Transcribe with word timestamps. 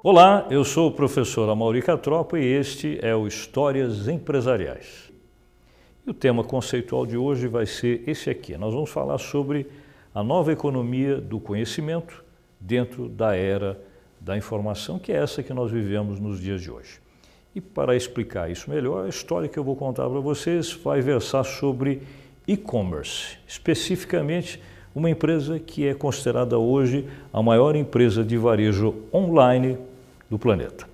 Olá, 0.00 0.46
eu 0.48 0.62
sou 0.62 0.90
o 0.90 0.92
professor 0.92 1.50
Amaury 1.50 1.82
Catropa 1.82 2.38
e 2.38 2.44
este 2.44 3.00
é 3.02 3.16
o 3.16 3.26
Histórias 3.26 4.06
Empresariais. 4.06 5.10
E 6.06 6.10
o 6.10 6.14
tema 6.14 6.44
conceitual 6.44 7.04
de 7.04 7.16
hoje 7.16 7.48
vai 7.48 7.66
ser 7.66 8.04
esse 8.06 8.30
aqui. 8.30 8.56
Nós 8.56 8.72
vamos 8.72 8.90
falar 8.90 9.18
sobre 9.18 9.66
a 10.14 10.22
nova 10.22 10.52
economia 10.52 11.16
do 11.16 11.40
conhecimento 11.40 12.24
dentro 12.60 13.08
da 13.08 13.34
era 13.34 13.76
da 14.20 14.36
informação, 14.36 15.00
que 15.00 15.10
é 15.10 15.16
essa 15.16 15.42
que 15.42 15.52
nós 15.52 15.68
vivemos 15.68 16.20
nos 16.20 16.40
dias 16.40 16.62
de 16.62 16.70
hoje. 16.70 17.00
E 17.52 17.60
para 17.60 17.96
explicar 17.96 18.48
isso 18.48 18.70
melhor, 18.70 19.04
a 19.04 19.08
história 19.08 19.48
que 19.48 19.58
eu 19.58 19.64
vou 19.64 19.74
contar 19.74 20.08
para 20.08 20.20
vocês 20.20 20.72
vai 20.74 21.00
versar 21.00 21.42
sobre 21.42 22.02
e-commerce, 22.46 23.36
especificamente 23.48 24.62
uma 24.94 25.10
empresa 25.10 25.58
que 25.58 25.88
é 25.88 25.92
considerada 25.92 26.56
hoje 26.56 27.04
a 27.32 27.42
maior 27.42 27.74
empresa 27.74 28.22
de 28.22 28.36
varejo 28.36 28.94
online 29.12 29.87
do 30.30 30.38
planeta. 30.38 30.86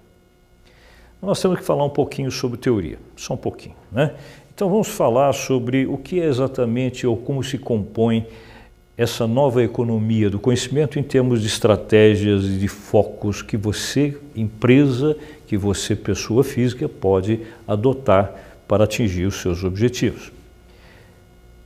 Nós 1.21 1.41
temos 1.41 1.59
que 1.59 1.65
falar 1.65 1.85
um 1.85 1.91
pouquinho 1.91 2.31
sobre 2.31 2.59
teoria, 2.59 2.99
só 3.17 3.35
um 3.35 3.39
pouquinho, 3.39 3.75
né? 3.91 4.15
Então 4.55 4.69
vamos 4.69 4.89
falar 4.89 5.33
sobre 5.33 5.87
o 5.87 5.97
que 5.97 6.21
é 6.21 6.27
exatamente 6.27 7.07
ou 7.07 7.17
como 7.17 7.43
se 7.43 7.59
compõe 7.59 8.27
essa 8.97 9.27
nova 9.27 9.63
economia 9.65 10.31
do 10.31 10.39
conhecimento 10.39 10.99
em 10.99 11.03
termos 11.03 11.41
de 11.41 11.49
estratégias 11.49 12.45
e 12.45 12.59
de 12.59 12.69
focos 12.69 13.43
que 13.43 13.57
você, 13.57 14.17
empresa, 14.37 15.17
que 15.47 15.57
você, 15.57 15.97
pessoa 15.97 16.45
física, 16.45 16.89
pode 16.89 17.41
adotar 17.67 18.33
para 18.69 18.85
atingir 18.85 19.25
os 19.25 19.41
seus 19.41 19.65
objetivos. 19.65 20.31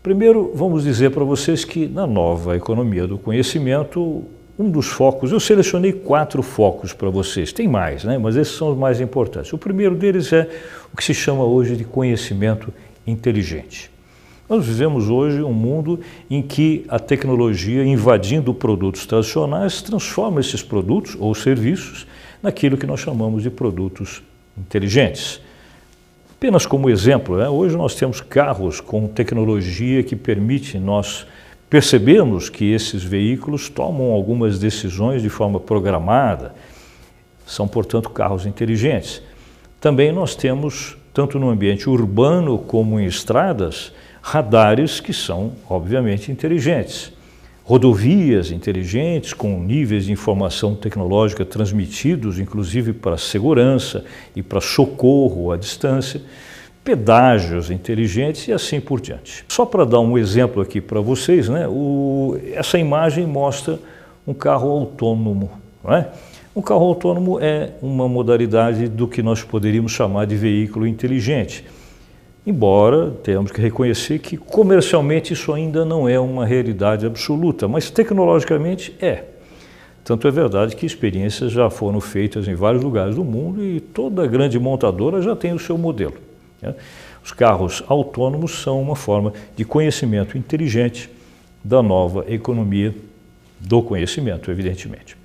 Primeiro, 0.03 0.53
vamos 0.55 0.85
dizer 0.85 1.11
para 1.11 1.25
vocês 1.25 1.65
que 1.67 1.87
na 1.87 2.07
nova 2.07 2.57
economia 2.57 3.07
do 3.07 3.19
conhecimento, 3.19 4.25
um 4.59 4.69
dos 4.69 4.89
focos, 4.89 5.31
eu 5.31 5.39
selecionei 5.39 5.93
quatro 5.93 6.43
focos 6.43 6.93
para 6.93 7.09
vocês, 7.09 7.53
tem 7.53 7.69
mais, 7.69 8.03
né? 8.03 8.19
mas 8.19 8.37
esses 8.37 8.57
são 8.57 8.73
os 8.73 8.77
mais 8.77 9.01
importantes. 9.01 9.53
O 9.53 9.59
primeiro 9.59 9.95
deles 9.95 10.33
é 10.33 10.49
o 10.93 10.97
que 10.97 11.05
se 11.05 11.15
chama 11.15 11.45
hoje 11.45 11.77
de 11.77 11.85
conhecimento 11.85 12.75
inteligente. 13.07 13.89
Nós 14.49 14.67
vivemos 14.67 15.09
hoje 15.09 15.43
um 15.43 15.53
mundo 15.53 16.01
em 16.29 16.43
que 16.43 16.85
a 16.89 16.99
tecnologia, 16.99 17.85
invadindo 17.85 18.53
produtos 18.53 19.07
tradicionais, 19.07 19.81
transforma 19.81 20.41
esses 20.41 20.63
produtos 20.63 21.17
ou 21.21 21.35
serviços 21.35 22.07
naquilo 22.43 22.77
que 22.77 22.87
nós 22.87 22.99
chamamos 22.99 23.43
de 23.43 23.51
produtos 23.51 24.23
inteligentes. 24.57 25.41
Apenas 26.33 26.67
como 26.67 26.89
exemplo, 26.89 27.37
né? 27.37 27.49
hoje 27.49 27.77
nós 27.77 27.95
temos 27.95 28.21
carros 28.21 28.81
com 28.81 29.07
tecnologia 29.07 30.03
que 30.03 30.17
permite 30.17 30.79
nós 30.79 31.27
percebemos 31.69 32.49
que 32.49 32.73
esses 32.73 33.03
veículos 33.03 33.69
tomam 33.69 34.13
algumas 34.13 34.59
decisões 34.59 35.23
de 35.23 35.29
forma 35.29 35.61
programada, 35.61 36.55
são, 37.47 37.67
portanto, 37.69 38.11
carros 38.11 38.47
inteligentes. 38.47 39.23
Também 39.81 40.13
nós 40.13 40.35
temos, 40.35 40.97
tanto 41.13 41.39
no 41.39 41.49
ambiente 41.49 41.89
urbano 41.89 42.59
como 42.59 42.99
em 42.99 43.07
estradas, 43.07 43.93
radares 44.21 45.01
que 45.01 45.13
são, 45.13 45.53
obviamente, 45.69 46.31
inteligentes. 46.31 47.13
Rodovias 47.65 48.51
inteligentes, 48.51 49.35
com 49.35 49.61
níveis 49.63 50.07
de 50.07 50.13
informação 50.13 50.75
tecnológica 50.75 51.45
transmitidos, 51.45 52.39
inclusive 52.39 52.95
para 52.95 53.19
segurança 53.19 54.05
e 54.35 54.43
para 54.43 54.61
socorro 54.61 55.53
à 55.53 55.57
distância 55.57 56.23
pedágios 56.89 57.71
inteligentes 57.71 58.49
e 58.49 58.53
assim 58.53 58.81
por 58.81 58.99
diante. 58.99 59.45
Só 59.47 59.67
para 59.67 59.85
dar 59.85 60.01
um 60.01 60.17
exemplo 60.17 60.63
aqui 60.63 60.81
para 60.81 61.03
vocês, 61.03 61.47
né, 61.47 61.69
o, 61.69 62.35
essa 62.55 62.79
imagem 62.79 63.27
mostra 63.27 63.79
um 64.27 64.33
carro 64.33 64.71
autônomo. 64.71 65.51
Não 65.85 65.95
é? 65.95 66.09
Um 66.57 66.63
carro 66.63 66.87
autônomo 66.87 67.39
é 67.41 67.73
uma 67.83 68.09
modalidade 68.09 68.89
do 68.89 69.07
que 69.07 69.23
nós 69.23 69.43
poderíamos 69.43 69.93
chamar 69.93 70.25
de 70.25 70.35
veículo 70.35 70.87
inteligente. 70.87 71.63
Embora 72.47 73.11
tenhamos 73.23 73.53
que 73.53 73.61
reconhecer 73.61 74.19
que 74.19 74.39
comercialmente 74.39 75.35
isso 75.35 75.53
ainda 75.53 75.85
não 75.85 76.09
é 76.09 76.19
uma 76.19 76.47
realidade 76.47 77.05
absoluta, 77.05 77.69
mas 77.69 77.91
tecnologicamente 77.91 78.97
é. 78.99 79.25
Tanto 80.03 80.27
é 80.27 80.31
verdade 80.31 80.75
que 80.75 80.87
experiências 80.87 81.53
já 81.53 81.69
foram 81.69 82.01
feitas 82.01 82.49
em 82.49 82.55
vários 82.55 82.83
lugares 82.83 83.15
do 83.15 83.23
mundo 83.23 83.63
e 83.63 83.79
toda 83.79 84.27
grande 84.27 84.59
montadora 84.59 85.21
já 85.21 85.37
tem 85.37 85.53
o 85.53 85.59
seu 85.59 85.77
modelo. 85.77 86.28
Né? 86.61 86.75
Os 87.25 87.33
carros 87.33 87.83
autônomos 87.89 88.63
são 88.63 88.81
uma 88.81 88.97
forma 88.97 89.33
de 89.57 89.65
conhecimento 89.65 90.37
inteligente 90.37 91.11
da 91.63 91.83
nova 91.83 92.25
economia 92.29 92.95
do 93.61 93.83
conhecimento, 93.83 94.51
evidentemente. 94.51 95.17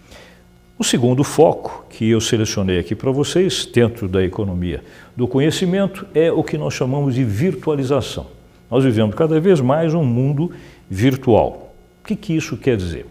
O 0.78 0.84
segundo 0.84 1.24
foco 1.24 1.86
que 1.90 2.10
eu 2.10 2.20
selecionei 2.20 2.80
aqui 2.80 2.96
para 2.96 3.12
vocês, 3.12 3.66
dentro 3.66 4.08
da 4.08 4.24
economia 4.24 4.84
do 5.16 5.28
conhecimento, 5.28 6.06
é 6.14 6.32
o 6.32 6.44
que 6.44 6.58
nós 6.58 6.74
chamamos 6.74 7.14
de 7.16 7.24
virtualização. 7.24 8.28
Nós 8.70 8.84
vivemos 8.84 9.16
cada 9.16 9.40
vez 9.40 9.62
mais 9.62 9.94
um 9.94 10.04
mundo 10.04 10.52
virtual. 10.90 11.74
O 12.02 12.08
que, 12.08 12.16
que 12.16 12.34
isso 12.34 12.58
quer 12.58 12.76
dizer? 12.76 13.06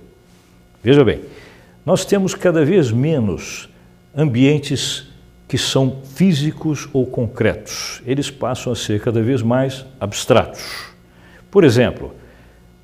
Veja 0.82 1.04
bem, 1.04 1.20
nós 1.86 2.04
temos 2.04 2.34
cada 2.34 2.64
vez 2.64 2.90
menos 2.90 3.68
ambientes 4.14 5.11
que 5.52 5.58
são 5.58 5.98
físicos 6.14 6.88
ou 6.94 7.04
concretos. 7.04 8.00
Eles 8.06 8.30
passam 8.30 8.72
a 8.72 8.74
ser 8.74 9.02
cada 9.02 9.20
vez 9.20 9.42
mais 9.42 9.84
abstratos. 10.00 10.86
Por 11.50 11.62
exemplo, 11.62 12.14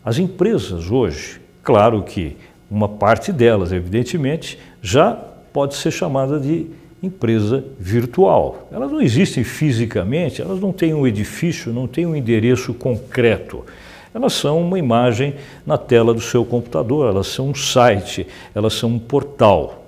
as 0.05 0.19
empresas 0.19 0.91
hoje, 0.91 1.41
claro 1.63 2.03
que 2.03 2.37
uma 2.71 2.87
parte 2.87 3.33
delas, 3.33 3.73
evidentemente, 3.73 4.59
já 4.83 5.13
pode 5.51 5.77
ser 5.77 5.91
chamada 5.91 6.39
de 6.39 6.67
empresa 7.03 7.65
virtual. 7.81 8.69
Elas 8.71 8.93
não 8.93 9.01
existem 9.01 9.43
fisicamente, 9.43 10.43
elas 10.43 10.61
não 10.61 10.71
têm 10.71 10.93
um 10.93 11.07
edifício, 11.07 11.73
não 11.73 11.87
têm 11.87 12.05
um 12.05 12.15
endereço 12.15 12.75
concreto. 12.75 13.65
Elas 14.13 14.35
são 14.35 14.61
uma 14.61 14.79
imagem 14.79 15.37
na 15.65 15.79
tela 15.79 16.13
do 16.13 16.21
seu 16.21 16.45
computador, 16.45 17.09
elas 17.09 17.29
são 17.29 17.49
um 17.49 17.55
site, 17.55 18.27
elas 18.55 18.75
são 18.75 18.91
um 18.91 18.99
portal. 18.99 19.87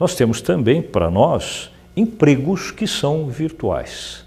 Nós 0.00 0.14
temos 0.14 0.40
também, 0.40 0.80
para 0.80 1.10
nós, 1.10 1.73
empregos 1.96 2.70
que 2.70 2.86
são 2.86 3.26
virtuais. 3.28 4.24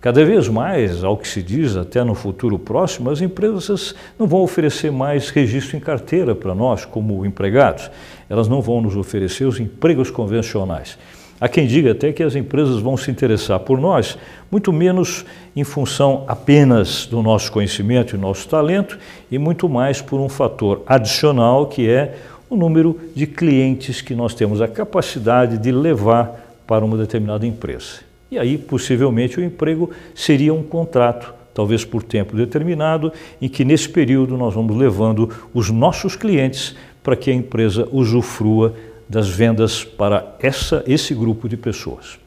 Cada 0.00 0.24
vez 0.24 0.48
mais, 0.48 1.04
ao 1.04 1.14
que 1.14 1.28
se 1.28 1.42
diz 1.42 1.76
até 1.76 2.02
no 2.02 2.14
futuro 2.14 2.58
próximo, 2.58 3.10
as 3.10 3.20
empresas 3.20 3.94
não 4.18 4.26
vão 4.26 4.40
oferecer 4.40 4.90
mais 4.90 5.28
registro 5.28 5.76
em 5.76 5.80
carteira 5.80 6.34
para 6.34 6.54
nós 6.54 6.86
como 6.86 7.26
empregados. 7.26 7.90
Elas 8.26 8.48
não 8.48 8.62
vão 8.62 8.80
nos 8.80 8.96
oferecer 8.96 9.44
os 9.44 9.60
empregos 9.60 10.10
convencionais. 10.10 10.96
Há 11.38 11.48
quem 11.48 11.66
diga 11.66 11.92
até 11.92 12.12
que 12.12 12.22
as 12.22 12.34
empresas 12.34 12.80
vão 12.80 12.96
se 12.96 13.10
interessar 13.10 13.60
por 13.60 13.78
nós, 13.78 14.16
muito 14.50 14.72
menos 14.72 15.24
em 15.54 15.64
função 15.64 16.24
apenas 16.26 17.04
do 17.04 17.22
nosso 17.22 17.52
conhecimento 17.52 18.16
e 18.16 18.18
nosso 18.18 18.48
talento, 18.48 18.98
e 19.30 19.38
muito 19.38 19.68
mais 19.68 20.00
por 20.00 20.18
um 20.18 20.28
fator 20.30 20.82
adicional 20.86 21.66
que 21.66 21.88
é 21.88 22.14
o 22.48 22.56
número 22.56 22.98
de 23.14 23.26
clientes 23.26 24.00
que 24.00 24.14
nós 24.14 24.34
temos 24.34 24.62
a 24.62 24.68
capacidade 24.68 25.58
de 25.58 25.70
levar 25.70 26.49
para 26.70 26.84
uma 26.84 26.96
determinada 26.96 27.44
empresa. 27.44 27.98
E 28.30 28.38
aí, 28.38 28.56
possivelmente, 28.56 29.40
o 29.40 29.42
emprego 29.42 29.90
seria 30.14 30.54
um 30.54 30.62
contrato, 30.62 31.34
talvez 31.52 31.84
por 31.84 32.00
tempo 32.00 32.36
determinado, 32.36 33.12
em 33.42 33.48
que 33.48 33.64
nesse 33.64 33.88
período 33.88 34.36
nós 34.36 34.54
vamos 34.54 34.76
levando 34.76 35.28
os 35.52 35.68
nossos 35.68 36.14
clientes 36.14 36.76
para 37.02 37.16
que 37.16 37.28
a 37.28 37.34
empresa 37.34 37.88
usufrua 37.90 38.72
das 39.08 39.28
vendas 39.28 39.82
para 39.82 40.36
essa, 40.38 40.84
esse 40.86 41.12
grupo 41.12 41.48
de 41.48 41.56
pessoas. 41.56 42.20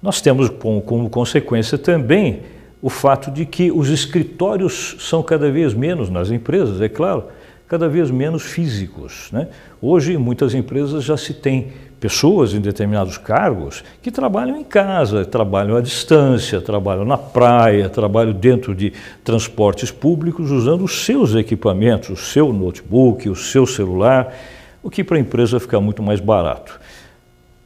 Nós 0.00 0.22
temos 0.22 0.48
como, 0.48 0.80
como 0.80 1.10
consequência 1.10 1.76
também 1.76 2.40
o 2.80 2.88
fato 2.88 3.30
de 3.30 3.44
que 3.44 3.70
os 3.70 3.90
escritórios 3.90 4.96
são 4.98 5.22
cada 5.22 5.50
vez 5.50 5.74
menos 5.74 6.08
nas 6.08 6.30
empresas, 6.30 6.80
é 6.80 6.88
claro, 6.88 7.24
cada 7.68 7.86
vez 7.86 8.10
menos 8.10 8.44
físicos. 8.44 9.28
Né? 9.30 9.48
Hoje, 9.82 10.16
muitas 10.16 10.54
empresas 10.54 11.04
já 11.04 11.18
se 11.18 11.34
tem 11.34 11.72
pessoas 12.04 12.52
em 12.52 12.60
determinados 12.60 13.16
cargos 13.16 13.82
que 14.02 14.10
trabalham 14.10 14.58
em 14.58 14.62
casa, 14.62 15.24
trabalham 15.24 15.74
à 15.74 15.80
distância, 15.80 16.60
trabalham 16.60 17.02
na 17.02 17.16
praia, 17.16 17.88
trabalham 17.88 18.34
dentro 18.34 18.74
de 18.74 18.92
transportes 19.24 19.90
públicos 19.90 20.50
usando 20.50 20.84
os 20.84 21.02
seus 21.06 21.34
equipamentos, 21.34 22.10
o 22.10 22.16
seu 22.22 22.52
notebook, 22.52 23.26
o 23.30 23.34
seu 23.34 23.66
celular, 23.66 24.36
o 24.82 24.90
que 24.90 25.02
para 25.02 25.16
a 25.16 25.20
empresa 25.20 25.58
fica 25.58 25.80
muito 25.80 26.02
mais 26.02 26.20
barato. 26.20 26.78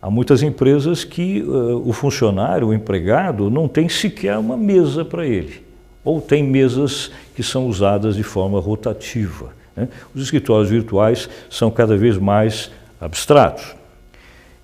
Há 0.01 0.09
muitas 0.09 0.41
empresas 0.41 1.03
que 1.03 1.43
uh, 1.43 1.83
o 1.85 1.93
funcionário, 1.93 2.69
o 2.69 2.73
empregado, 2.73 3.51
não 3.51 3.67
tem 3.67 3.89
sequer 3.89 4.39
uma 4.39 4.57
mesa 4.57 5.05
para 5.05 5.27
ele, 5.27 5.65
ou 6.05 6.21
tem 6.21 6.45
mesas 6.45 7.11
que 7.35 7.43
são 7.43 7.67
usadas 7.67 8.15
de 8.15 8.23
forma 8.23 8.61
rotativa. 8.61 9.49
Né? 9.75 9.89
Os 10.15 10.23
escritórios 10.23 10.71
virtuais 10.71 11.29
são 11.51 11.73
cada 11.73 11.97
vez 11.97 12.17
mais 12.17 12.71
abstratos. 13.01 13.78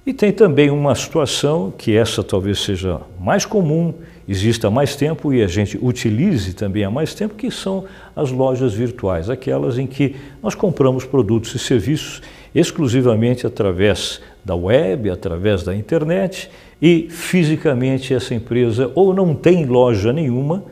E 0.07 0.13
tem 0.13 0.31
também 0.31 0.71
uma 0.71 0.95
situação 0.95 1.73
que 1.77 1.97
essa 1.97 2.23
talvez 2.23 2.59
seja 2.59 3.01
mais 3.19 3.47
comum, 3.47 3.95
exista 4.29 4.69
há 4.69 4.71
mais 4.71 4.95
tempo 4.95 5.33
e 5.33 5.43
a 5.43 5.47
gente 5.47 5.79
utilize 5.81 6.53
também 6.53 6.85
há 6.85 6.91
mais 6.91 7.15
tempo, 7.15 7.35
que 7.35 7.51
são 7.51 7.87
as 8.15 8.31
lojas 8.31 8.75
virtuais, 8.75 9.31
aquelas 9.31 9.79
em 9.79 9.87
que 9.87 10.15
nós 10.43 10.55
compramos 10.55 11.07
produtos 11.07 11.55
e 11.55 11.59
serviços 11.59 12.21
exclusivamente 12.55 13.47
através 13.47 14.21
da 14.45 14.55
web, 14.55 15.09
através 15.09 15.63
da 15.63 15.75
internet, 15.75 16.51
e 16.83 17.09
fisicamente 17.09 18.13
essa 18.13 18.35
empresa 18.35 18.93
ou 18.95 19.15
não 19.15 19.35
tem 19.35 19.65
loja 19.65 20.13
nenhuma, 20.13 20.65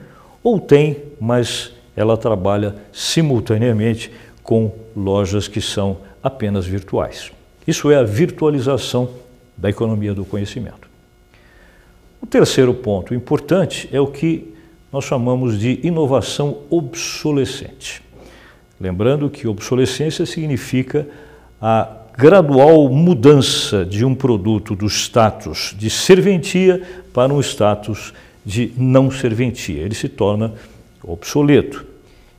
ou 0.43 0.61
tem, 0.61 0.97
mas 1.19 1.73
ela 1.97 2.19
trabalha 2.19 2.75
simultaneamente 2.93 4.11
com 4.43 4.73
lojas 4.95 5.49
que 5.49 5.61
são 5.61 5.97
apenas 6.23 6.67
virtuais. 6.67 7.33
Isso 7.67 7.91
é 7.91 7.97
a 7.97 8.03
virtualização 8.03 9.11
da 9.57 9.71
economia 9.71 10.15
do 10.15 10.25
conhecimento. 10.25 10.89
O 12.21 12.27
terceiro 12.27 12.73
ponto 12.75 13.15
importante 13.15 13.89
é 13.93 14.01
o 14.01 14.07
que 14.07 14.55
nós 14.93 15.05
chamamos 15.05 15.59
de 15.59 15.81
inovação 15.83 16.59
obsolescente. 16.71 18.03
Lembrando 18.81 19.31
que 19.31 19.49
obsolescência 19.49 20.27
significa 20.27 21.09
a 21.61 21.89
gradual 22.17 22.89
mudança 22.89 23.85
de 23.85 24.05
um 24.05 24.15
produto 24.15 24.75
do 24.75 24.87
status 24.87 25.75
de 25.79 25.89
serventia 25.89 26.83
para 27.13 27.33
um 27.33 27.41
status 27.41 28.13
de 28.45 28.73
não 28.77 29.11
serventia. 29.11 29.83
Ele 29.83 29.95
se 29.95 30.09
torna 30.09 30.53
obsoleto. 31.03 31.92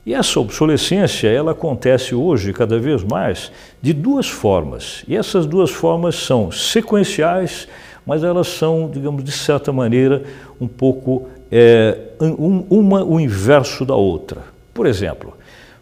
E 0.06 0.12
essa 0.12 0.38
obsolescência, 0.38 1.28
ela 1.28 1.52
acontece 1.52 2.14
hoje 2.14 2.52
cada 2.52 2.78
vez 2.78 3.02
mais 3.02 3.50
de 3.80 3.94
duas 3.94 4.28
formas. 4.28 5.02
E 5.08 5.16
essas 5.16 5.46
duas 5.46 5.70
formas 5.70 6.16
são 6.16 6.50
sequenciais, 6.50 7.66
mas 8.06 8.22
elas 8.22 8.48
são, 8.48 8.90
digamos, 8.92 9.24
de 9.24 9.32
certa 9.32 9.72
maneira, 9.72 10.22
um 10.60 10.68
pouco 10.68 11.26
é, 11.50 11.96
um, 12.20 12.66
uma 12.68 13.02
o 13.02 13.18
inverso 13.18 13.84
da 13.86 13.94
outra. 13.94 14.42
Por 14.74 14.86
exemplo, 14.86 15.32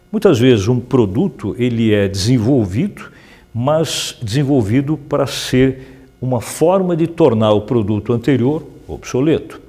muitas 0.09 0.39
vezes 0.39 0.69
um 0.69 0.79
produto 0.79 1.53
ele 1.59 1.93
é 1.93 2.07
desenvolvido, 2.07 3.11
mas 3.53 4.17
desenvolvido 4.21 4.97
para 4.97 5.27
ser 5.27 6.07
uma 6.21 6.39
forma 6.39 6.95
de 6.95 7.07
tornar 7.07 7.51
o 7.51 7.61
produto 7.61 8.13
anterior 8.13 8.63
obsoleto. 8.87 9.59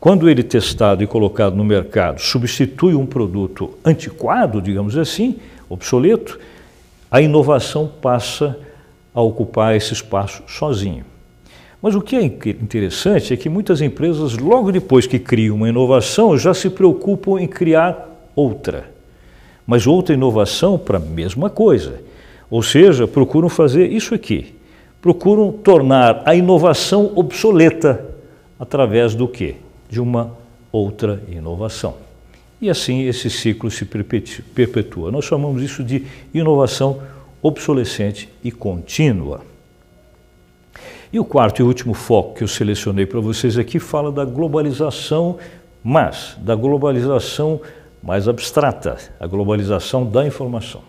Quando 0.00 0.30
ele 0.30 0.44
testado 0.44 1.02
e 1.02 1.08
colocado 1.08 1.56
no 1.56 1.64
mercado 1.64 2.20
substitui 2.20 2.94
um 2.94 3.04
produto 3.04 3.76
antiquado, 3.84 4.62
digamos 4.62 4.96
assim, 4.96 5.38
obsoleto, 5.68 6.38
a 7.10 7.20
inovação 7.20 7.90
passa 8.00 8.56
a 9.12 9.20
ocupar 9.20 9.74
esse 9.74 9.92
espaço 9.92 10.44
sozinho. 10.46 11.04
Mas 11.82 11.96
o 11.96 12.00
que 12.00 12.14
é 12.14 12.22
interessante 12.22 13.32
é 13.34 13.36
que 13.36 13.48
muitas 13.48 13.80
empresas, 13.80 14.36
logo 14.38 14.70
depois 14.70 15.06
que 15.06 15.18
criam 15.18 15.56
uma 15.56 15.68
inovação, 15.68 16.38
já 16.38 16.54
se 16.54 16.70
preocupam 16.70 17.40
em 17.40 17.48
criar 17.48 18.08
outra. 18.36 18.90
Mas 19.66 19.84
outra 19.84 20.14
inovação 20.14 20.78
para 20.78 20.98
a 20.98 21.00
mesma 21.00 21.50
coisa. 21.50 22.00
Ou 22.48 22.62
seja, 22.62 23.06
procuram 23.08 23.48
fazer 23.48 23.90
isso 23.90 24.14
aqui. 24.14 24.54
Procuram 25.02 25.50
tornar 25.50 26.22
a 26.24 26.36
inovação 26.36 27.12
obsoleta 27.16 28.04
através 28.58 29.14
do 29.14 29.26
quê? 29.26 29.56
De 29.88 30.00
uma 30.00 30.36
outra 30.70 31.22
inovação. 31.28 31.96
E 32.60 32.68
assim 32.68 33.02
esse 33.02 33.30
ciclo 33.30 33.70
se 33.70 33.84
perpetua. 33.84 35.10
Nós 35.10 35.24
chamamos 35.24 35.62
isso 35.62 35.84
de 35.84 36.04
inovação 36.34 37.00
obsolescente 37.40 38.28
e 38.42 38.50
contínua. 38.50 39.42
E 41.12 41.18
o 41.18 41.24
quarto 41.24 41.60
e 41.60 41.62
último 41.62 41.94
foco 41.94 42.34
que 42.34 42.44
eu 42.44 42.48
selecionei 42.48 43.06
para 43.06 43.20
vocês 43.20 43.56
aqui 43.56 43.78
fala 43.78 44.12
da 44.12 44.24
globalização, 44.24 45.38
mas 45.82 46.36
da 46.38 46.54
globalização 46.54 47.60
mais 48.02 48.28
abstrata, 48.28 48.98
a 49.18 49.26
globalização 49.26 50.04
da 50.04 50.26
informação. 50.26 50.82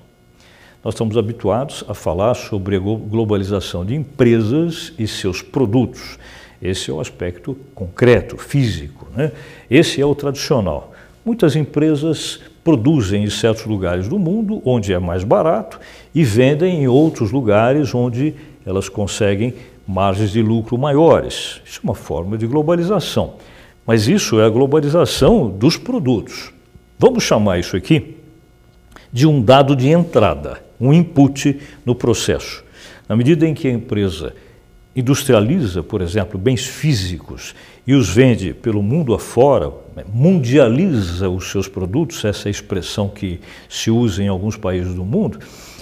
Nós 0.84 0.94
estamos 0.94 1.18
habituados 1.18 1.84
a 1.88 1.94
falar 1.94 2.34
sobre 2.34 2.76
a 2.76 2.80
globalização 2.80 3.86
de 3.86 3.96
empresas 3.96 4.94
e 4.98 5.08
seus 5.08 5.42
produtos. 5.42 6.18
Esse 6.62 6.92
é 6.92 6.94
o 6.94 7.00
aspecto 7.00 7.58
concreto, 7.74 8.38
físico. 8.38 9.08
Né? 9.16 9.32
Esse 9.70 10.02
é 10.02 10.06
o 10.06 10.14
tradicional. 10.14 10.94
Muitas 11.26 11.56
empresas 11.56 12.40
produzem 12.64 13.24
em 13.24 13.30
certos 13.30 13.66
lugares 13.66 14.08
do 14.08 14.20
mundo, 14.20 14.62
onde 14.66 14.94
é 14.94 15.00
mais 15.00 15.24
barato, 15.24 15.80
e 16.14 16.24
vendem 16.24 16.84
em 16.84 16.88
outros 16.88 17.32
lugares 17.32 17.94
onde 17.96 18.34
elas 18.66 18.90
conseguem 18.90 19.54
margens 19.88 20.32
de 20.32 20.42
lucro 20.42 20.78
maiores. 20.78 21.62
Isso 21.66 21.80
é 21.80 21.84
uma 21.84 21.96
forma 21.96 22.38
de 22.38 22.46
globalização. 22.46 23.36
Mas 23.86 24.08
isso 24.08 24.40
é 24.40 24.46
a 24.46 24.50
globalização 24.50 25.50
dos 25.50 25.78
produtos. 25.78 26.54
Vamos 26.98 27.24
chamar 27.24 27.60
isso 27.60 27.76
aqui 27.76 28.18
de 29.12 29.26
um 29.26 29.42
dado 29.42 29.76
de 29.76 29.88
entrada, 29.90 30.62
um 30.80 30.94
input 30.94 31.60
no 31.86 31.96
processo. 31.96 32.64
Na 33.08 33.16
medida 33.16 33.48
em 33.48 33.54
que 33.56 33.68
a 33.68 33.72
empresa 33.72 34.36
industrializa, 34.96 35.84
por 35.84 36.02
exemplo, 36.02 36.40
bens 36.40 36.66
físicos 36.66 37.56
e 37.86 37.94
os 37.94 38.10
vende 38.10 38.54
pelo 38.54 38.82
mundo 38.82 39.14
afora, 39.14 39.72
né, 39.96 40.04
mundializa 40.12 41.30
os 41.30 41.50
seus 41.52 41.68
produtos, 41.68 42.24
essa 42.26 42.50
é 42.50 42.52
expressão 42.52 43.08
que 43.08 43.40
se 43.68 43.90
usa 43.90 44.24
em 44.24 44.28
alguns 44.28 44.58
países 44.58 44.94
do 44.94 45.06
mundo, 45.06 45.40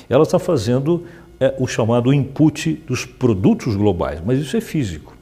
ela 0.09 0.23
está 0.23 0.39
fazendo 0.39 1.05
é, 1.39 1.53
o 1.57 1.67
chamado 1.67 2.13
input 2.13 2.73
dos 2.87 3.05
produtos 3.05 3.75
globais, 3.75 4.21
mas 4.25 4.39
isso 4.39 4.55
é 4.55 4.61
físico. 4.61 5.17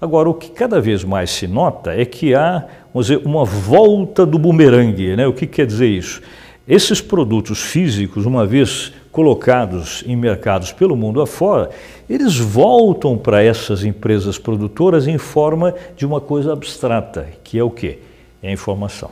Agora, 0.00 0.28
o 0.28 0.34
que 0.34 0.50
cada 0.50 0.80
vez 0.80 1.04
mais 1.04 1.30
se 1.30 1.46
nota 1.46 1.94
é 1.94 2.04
que 2.04 2.34
há, 2.34 2.66
vamos 2.92 3.06
dizer, 3.06 3.24
uma 3.24 3.44
volta 3.44 4.26
do 4.26 4.36
bumerangue. 4.36 5.14
Né? 5.14 5.28
O 5.28 5.32
que 5.32 5.46
quer 5.46 5.64
dizer 5.64 5.86
isso? 5.86 6.20
Esses 6.66 7.00
produtos 7.00 7.60
físicos, 7.60 8.24
uma 8.24 8.46
vez 8.46 8.92
colocados 9.10 10.04
em 10.06 10.14
mercados 10.14 10.72
pelo 10.72 10.96
mundo 10.96 11.20
afora, 11.20 11.70
eles 12.08 12.38
voltam 12.38 13.18
para 13.18 13.42
essas 13.42 13.84
empresas 13.84 14.38
produtoras 14.38 15.08
em 15.08 15.18
forma 15.18 15.74
de 15.96 16.06
uma 16.06 16.20
coisa 16.20 16.52
abstrata, 16.52 17.28
que 17.42 17.58
é 17.58 17.64
o 17.64 17.70
quê? 17.70 17.98
É 18.40 18.48
a 18.48 18.52
informação, 18.52 19.10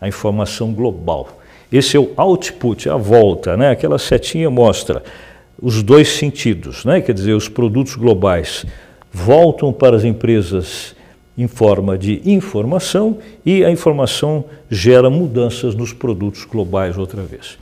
a 0.00 0.06
informação 0.06 0.72
global. 0.72 1.40
Esse 1.72 1.96
é 1.96 2.00
o 2.00 2.10
output, 2.16 2.88
a 2.88 2.96
volta, 2.96 3.56
né? 3.56 3.70
Aquela 3.70 3.98
setinha 3.98 4.50
mostra 4.50 5.02
os 5.60 5.82
dois 5.82 6.08
sentidos, 6.08 6.84
né? 6.84 7.00
Quer 7.00 7.14
dizer, 7.14 7.32
os 7.32 7.48
produtos 7.48 7.94
globais 7.94 8.66
voltam 9.10 9.72
para 9.72 9.96
as 9.96 10.04
empresas 10.04 10.94
em 11.40 11.48
forma 11.48 11.96
de 11.96 12.20
informação 12.30 13.16
e 13.46 13.64
a 13.64 13.70
informação 13.70 14.44
gera 14.70 15.08
mudanças 15.08 15.74
nos 15.74 15.90
produtos 15.90 16.44
globais 16.44 16.98
outra 16.98 17.22
vez. 17.22 17.56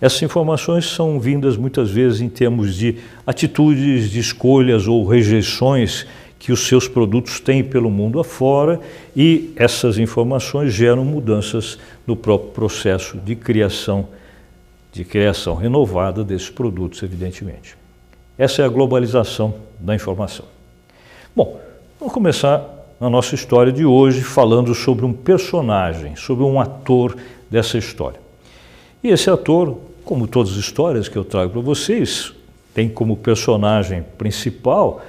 Essas 0.00 0.22
informações 0.22 0.86
são 0.86 1.20
vindas 1.20 1.56
muitas 1.56 1.90
vezes 1.90 2.20
em 2.20 2.28
termos 2.28 2.74
de 2.74 2.96
atitudes, 3.24 4.10
de 4.10 4.18
escolhas 4.18 4.88
ou 4.88 5.06
rejeições 5.06 6.06
que 6.40 6.50
os 6.50 6.66
seus 6.66 6.88
produtos 6.88 7.38
têm 7.38 7.62
pelo 7.62 7.88
mundo 7.88 8.18
afora 8.18 8.80
e 9.14 9.52
essas 9.54 9.96
informações 9.96 10.72
geram 10.72 11.04
mudanças 11.04 11.78
no 12.04 12.16
próprio 12.16 12.50
processo 12.50 13.16
de 13.18 13.36
criação, 13.36 14.08
de 14.90 15.04
criação 15.04 15.54
renovada 15.54 16.24
desses 16.24 16.50
produtos, 16.50 17.00
evidentemente. 17.04 17.76
Essa 18.36 18.62
é 18.62 18.64
a 18.64 18.68
globalização 18.68 19.54
da 19.78 19.94
informação. 19.94 20.46
Bom, 21.36 21.60
vamos 22.00 22.12
começar 22.12 22.69
a 23.00 23.08
nossa 23.08 23.34
história 23.34 23.72
de 23.72 23.84
hoje 23.84 24.20
falando 24.20 24.74
sobre 24.74 25.06
um 25.06 25.12
personagem, 25.12 26.14
sobre 26.16 26.44
um 26.44 26.60
ator 26.60 27.16
dessa 27.50 27.78
história. 27.78 28.20
E 29.02 29.08
esse 29.08 29.30
ator, 29.30 29.78
como 30.04 30.26
todas 30.26 30.52
as 30.52 30.58
histórias 30.58 31.08
que 31.08 31.16
eu 31.16 31.24
trago 31.24 31.50
para 31.50 31.62
vocês, 31.62 32.34
tem 32.74 32.90
como 32.90 33.16
personagem 33.16 34.04
principal 34.18 35.00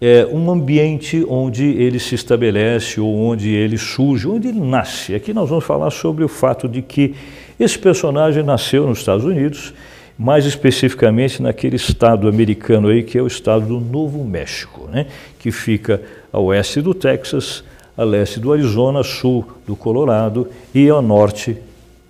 é, 0.00 0.26
um 0.26 0.50
ambiente 0.50 1.24
onde 1.28 1.64
ele 1.64 2.00
se 2.00 2.16
estabelece 2.16 3.00
ou 3.00 3.16
onde 3.16 3.48
ele 3.48 3.78
surge, 3.78 4.26
onde 4.26 4.48
ele 4.48 4.60
nasce. 4.60 5.14
Aqui 5.14 5.32
nós 5.32 5.48
vamos 5.48 5.64
falar 5.64 5.90
sobre 5.90 6.24
o 6.24 6.28
fato 6.28 6.68
de 6.68 6.82
que 6.82 7.14
esse 7.60 7.78
personagem 7.78 8.42
nasceu 8.42 8.88
nos 8.88 8.98
Estados 8.98 9.24
Unidos, 9.24 9.72
mais 10.18 10.46
especificamente 10.46 11.42
naquele 11.42 11.76
estado 11.76 12.28
americano 12.28 12.88
aí 12.88 13.02
que 13.02 13.18
é 13.18 13.22
o 13.22 13.26
estado 13.26 13.66
do 13.66 13.80
Novo 13.80 14.24
México, 14.24 14.88
né? 14.90 15.06
que 15.38 15.50
fica 15.50 16.02
a 16.32 16.38
oeste 16.38 16.80
do 16.80 16.94
Texas, 16.94 17.62
a 17.96 18.04
leste 18.04 18.40
do 18.40 18.52
Arizona, 18.52 19.02
sul 19.02 19.46
do 19.66 19.76
Colorado 19.76 20.48
e 20.74 20.88
a 20.88 21.02
norte 21.02 21.56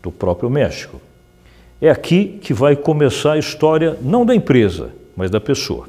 do 0.03 0.13
próprio 0.13 0.49
México. 0.49 1.01
É 1.81 1.91
aqui 1.91 2.39
que 2.41 2.55
vai 2.55 2.75
começar 2.75 3.33
a 3.33 3.39
história, 3.39 3.97
não 4.01 4.25
da 4.25 4.35
empresa, 4.35 4.91
mas 5.17 5.31
da 5.31 5.41
pessoa. 5.41 5.89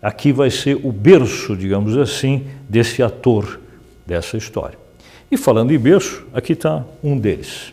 Aqui 0.00 0.32
vai 0.32 0.50
ser 0.50 0.76
o 0.82 0.92
berço, 0.92 1.56
digamos 1.56 1.96
assim, 1.96 2.46
desse 2.68 3.02
ator 3.02 3.60
dessa 4.06 4.36
história. 4.36 4.78
E 5.30 5.36
falando 5.36 5.72
em 5.72 5.78
berço, 5.78 6.26
aqui 6.32 6.52
está 6.52 6.84
um 7.02 7.18
deles. 7.18 7.72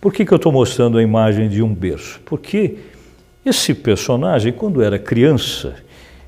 Por 0.00 0.12
que, 0.12 0.24
que 0.24 0.32
eu 0.32 0.36
estou 0.36 0.52
mostrando 0.52 0.98
a 0.98 1.02
imagem 1.02 1.48
de 1.48 1.62
um 1.62 1.72
berço? 1.72 2.20
Porque 2.24 2.76
esse 3.44 3.74
personagem, 3.74 4.52
quando 4.52 4.82
era 4.82 4.98
criança, 4.98 5.74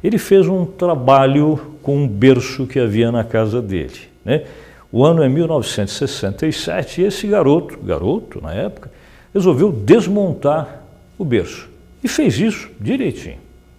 ele 0.03 0.19
fez 0.19 0.49
um 0.49 0.67
trabalho 0.67 1.77
com 1.83 1.97
um 1.97 2.09
berço 2.09 2.67
que 2.67 2.79
havia 2.79 3.13
na 3.13 3.25
casa 3.25 3.63
dele. 3.63 4.01
Né? 4.25 4.45
O 4.91 5.05
ano 5.05 5.23
é 5.23 5.29
1967 5.29 7.01
e 7.01 7.05
esse 7.05 7.27
garoto, 7.27 7.79
garoto 7.79 8.41
na 8.41 8.53
época, 8.53 8.91
resolveu 9.33 9.73
desmontar 9.73 10.83
o 11.19 11.25
berço. 11.25 11.69
E 12.03 12.09
fez 12.09 12.39
isso 12.39 12.71
direitinho. 12.81 13.39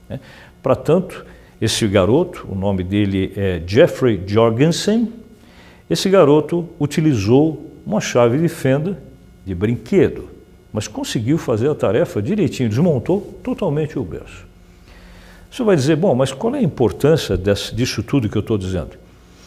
Né? 0.10 0.20
Para 0.63 0.75
tanto, 0.75 1.25
esse 1.62 1.88
garoto, 1.88 2.48
o 2.50 2.56
nome 2.56 2.84
dele 2.84 3.32
é 3.36 3.62
Jeffrey 3.65 4.22
Jorgensen, 4.25 5.12
esse 5.89 6.10
garoto 6.10 6.68
utilizou 6.80 7.72
uma 7.86 8.01
chave 8.01 8.38
de 8.38 8.48
fenda 8.48 8.98
de 9.46 9.54
brinquedo, 9.54 10.35
mas 10.75 10.89
conseguiu 10.89 11.38
fazer 11.38 11.70
a 11.70 11.74
tarefa 11.74 12.22
direitinho, 12.22 12.67
desmontou 12.67 13.22
totalmente 13.41 13.98
o 13.98 14.03
berço. 14.03 14.46
Você 15.50 15.63
vai 15.63 15.74
dizer, 15.74 15.96
bom, 15.96 16.13
mas 16.13 16.34
qual 16.34 16.53
é 16.53 16.60
a 16.60 16.62
importância 16.62 17.38
desse, 17.38 17.74
disso 17.74 18.03
tudo 18.03 18.27
que 18.27 18.38
eu 18.38 18.41
estou 18.41 18.58
dizendo? 18.58 18.89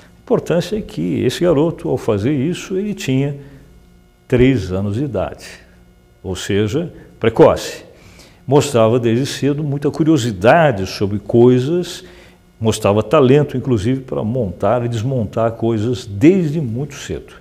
A 0.01 0.21
importância 0.23 0.79
é 0.79 0.81
que 0.81 1.23
esse 1.23 1.43
garoto, 1.43 1.91
ao 1.91 1.99
fazer 1.99 2.33
isso, 2.33 2.79
ele 2.79 2.95
tinha 2.95 3.37
três 4.27 4.73
anos 4.73 4.95
de 4.95 5.05
idade, 5.05 5.45
ou 6.23 6.35
seja, 6.35 6.91
precoce. 7.21 7.85
Mostrava 8.47 8.99
desde 8.99 9.27
cedo 9.27 9.63
muita 9.63 9.91
curiosidade 9.91 10.87
sobre 10.87 11.19
coisas, 11.19 12.05
mostrava 12.59 13.03
talento, 13.03 13.55
inclusive, 13.55 14.01
para 14.01 14.25
montar 14.25 14.83
e 14.83 14.89
desmontar 14.89 15.53
coisas 15.53 16.07
desde 16.07 16.59
muito 16.59 16.95
cedo. 16.95 17.35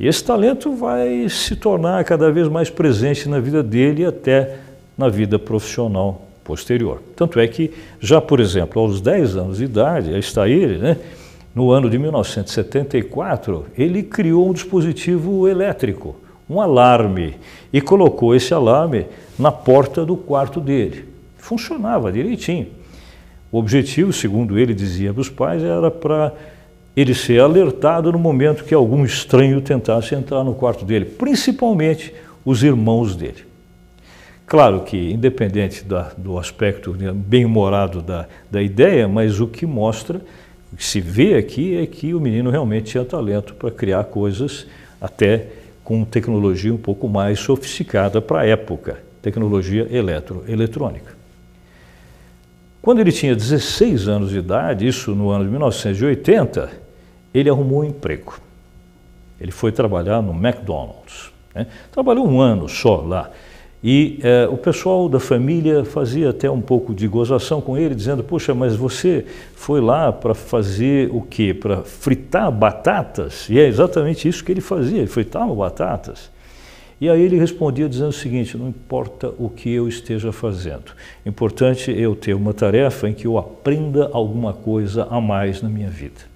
E 0.00 0.08
esse 0.08 0.24
talento 0.24 0.74
vai 0.74 1.28
se 1.28 1.54
tornar 1.54 2.02
cada 2.04 2.32
vez 2.32 2.48
mais 2.48 2.70
presente 2.70 3.28
na 3.28 3.38
vida 3.38 3.62
dele 3.62 4.02
e 4.02 4.06
até 4.06 4.56
na 4.96 5.10
vida 5.10 5.38
profissional 5.38 6.22
posterior. 6.42 7.02
Tanto 7.14 7.38
é 7.38 7.46
que, 7.46 7.70
já 8.00 8.18
por 8.18 8.40
exemplo, 8.40 8.80
aos 8.80 9.02
10 9.02 9.36
anos 9.36 9.58
de 9.58 9.64
idade, 9.64 10.18
está 10.18 10.48
ele, 10.48 10.78
né? 10.78 10.96
no 11.54 11.70
ano 11.70 11.90
de 11.90 11.98
1974, 11.98 13.66
ele 13.76 14.02
criou 14.02 14.48
um 14.48 14.54
dispositivo 14.54 15.46
elétrico, 15.46 16.16
um 16.48 16.62
alarme, 16.62 17.34
e 17.70 17.78
colocou 17.82 18.34
esse 18.34 18.54
alarme 18.54 19.04
na 19.38 19.52
porta 19.52 20.06
do 20.06 20.16
quarto 20.16 20.62
dele. 20.62 21.04
Funcionava 21.36 22.10
direitinho. 22.10 22.68
O 23.52 23.58
objetivo, 23.58 24.14
segundo 24.14 24.58
ele 24.58 24.72
dizia 24.72 25.12
para 25.12 25.20
os 25.20 25.28
pais, 25.28 25.62
era 25.62 25.90
para 25.90 26.32
ele 26.96 27.14
ser 27.14 27.40
alertado 27.40 28.12
no 28.12 28.18
momento 28.18 28.64
que 28.64 28.74
algum 28.74 29.04
estranho 29.04 29.60
tentasse 29.60 30.14
entrar 30.14 30.44
no 30.44 30.54
quarto 30.54 30.84
dele, 30.84 31.04
principalmente 31.04 32.12
os 32.44 32.62
irmãos 32.62 33.14
dele. 33.14 33.50
Claro 34.46 34.80
que, 34.80 35.12
independente 35.12 35.84
da, 35.84 36.10
do 36.18 36.36
aspecto 36.36 36.92
bem-humorado 37.14 38.02
da, 38.02 38.26
da 38.50 38.60
ideia, 38.60 39.06
mas 39.06 39.38
o 39.38 39.46
que 39.46 39.64
mostra, 39.64 40.20
o 40.72 40.76
que 40.76 40.84
se 40.84 41.00
vê 41.00 41.36
aqui 41.36 41.76
é 41.76 41.86
que 41.86 42.12
o 42.14 42.20
menino 42.20 42.50
realmente 42.50 42.90
tinha 42.90 43.04
talento 43.04 43.54
para 43.54 43.70
criar 43.70 44.04
coisas 44.04 44.66
até 45.00 45.46
com 45.84 46.04
tecnologia 46.04 46.74
um 46.74 46.76
pouco 46.76 47.08
mais 47.08 47.38
sofisticada 47.38 48.20
para 48.20 48.40
a 48.40 48.46
época, 48.46 48.98
tecnologia 49.22 49.86
eletroeletrônica. 49.90 51.19
Quando 52.82 53.00
ele 53.00 53.12
tinha 53.12 53.34
16 53.34 54.08
anos 54.08 54.30
de 54.30 54.38
idade, 54.38 54.86
isso 54.86 55.14
no 55.14 55.30
ano 55.30 55.44
de 55.44 55.50
1980, 55.50 56.70
ele 57.32 57.50
arrumou 57.50 57.80
um 57.80 57.84
emprego. 57.84 58.38
Ele 59.40 59.50
foi 59.50 59.70
trabalhar 59.70 60.22
no 60.22 60.32
McDonald's. 60.32 61.30
Né? 61.54 61.66
Trabalhou 61.92 62.26
um 62.26 62.40
ano 62.40 62.68
só 62.68 62.96
lá. 62.96 63.30
E 63.82 64.20
eh, 64.22 64.46
o 64.50 64.58
pessoal 64.58 65.08
da 65.08 65.18
família 65.18 65.84
fazia 65.86 66.30
até 66.30 66.50
um 66.50 66.60
pouco 66.60 66.94
de 66.94 67.08
gozação 67.08 67.62
com 67.62 67.78
ele, 67.78 67.94
dizendo: 67.94 68.22
Poxa, 68.22 68.54
mas 68.54 68.76
você 68.76 69.24
foi 69.54 69.80
lá 69.80 70.12
para 70.12 70.34
fazer 70.34 71.08
o 71.10 71.22
quê? 71.22 71.54
Para 71.54 71.82
fritar 71.82 72.52
batatas? 72.52 73.48
E 73.48 73.58
é 73.58 73.66
exatamente 73.66 74.28
isso 74.28 74.44
que 74.44 74.52
ele 74.52 74.60
fazia: 74.60 74.98
ele 74.98 75.06
fritava 75.06 75.54
batatas. 75.54 76.30
E 77.00 77.08
aí 77.08 77.22
ele 77.22 77.38
respondia 77.38 77.88
dizendo 77.88 78.10
o 78.10 78.12
seguinte: 78.12 78.56
Não 78.58 78.68
importa 78.68 79.32
o 79.38 79.48
que 79.48 79.70
eu 79.70 79.88
esteja 79.88 80.32
fazendo, 80.32 80.92
importante 81.24 81.90
é 81.90 81.98
eu 81.98 82.14
ter 82.14 82.34
uma 82.34 82.52
tarefa 82.52 83.08
em 83.08 83.14
que 83.14 83.26
eu 83.26 83.38
aprenda 83.38 84.10
alguma 84.12 84.52
coisa 84.52 85.08
a 85.10 85.20
mais 85.20 85.62
na 85.62 85.68
minha 85.68 85.88
vida. 85.88 86.28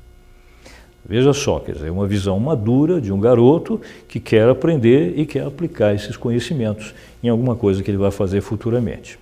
Veja 1.07 1.35
só, 1.35 1.61
quer 1.61 1.73
dizer, 1.73 1.91
uma 1.91 2.07
visão 2.07 2.41
madura 2.41 2.99
de 2.99 3.13
um 3.13 3.21
garoto 3.21 3.79
que 4.09 4.19
quer 4.19 4.49
aprender 4.49 5.13
e 5.19 5.27
quer 5.27 5.45
aplicar 5.45 5.95
esses 5.95 6.17
conhecimentos 6.17 6.95
em 7.23 7.29
alguma 7.29 7.55
coisa 7.55 7.83
que 7.83 7.91
ele 7.91 7.99
vai 7.99 8.11
fazer 8.11 8.41
futuramente. 8.41 9.19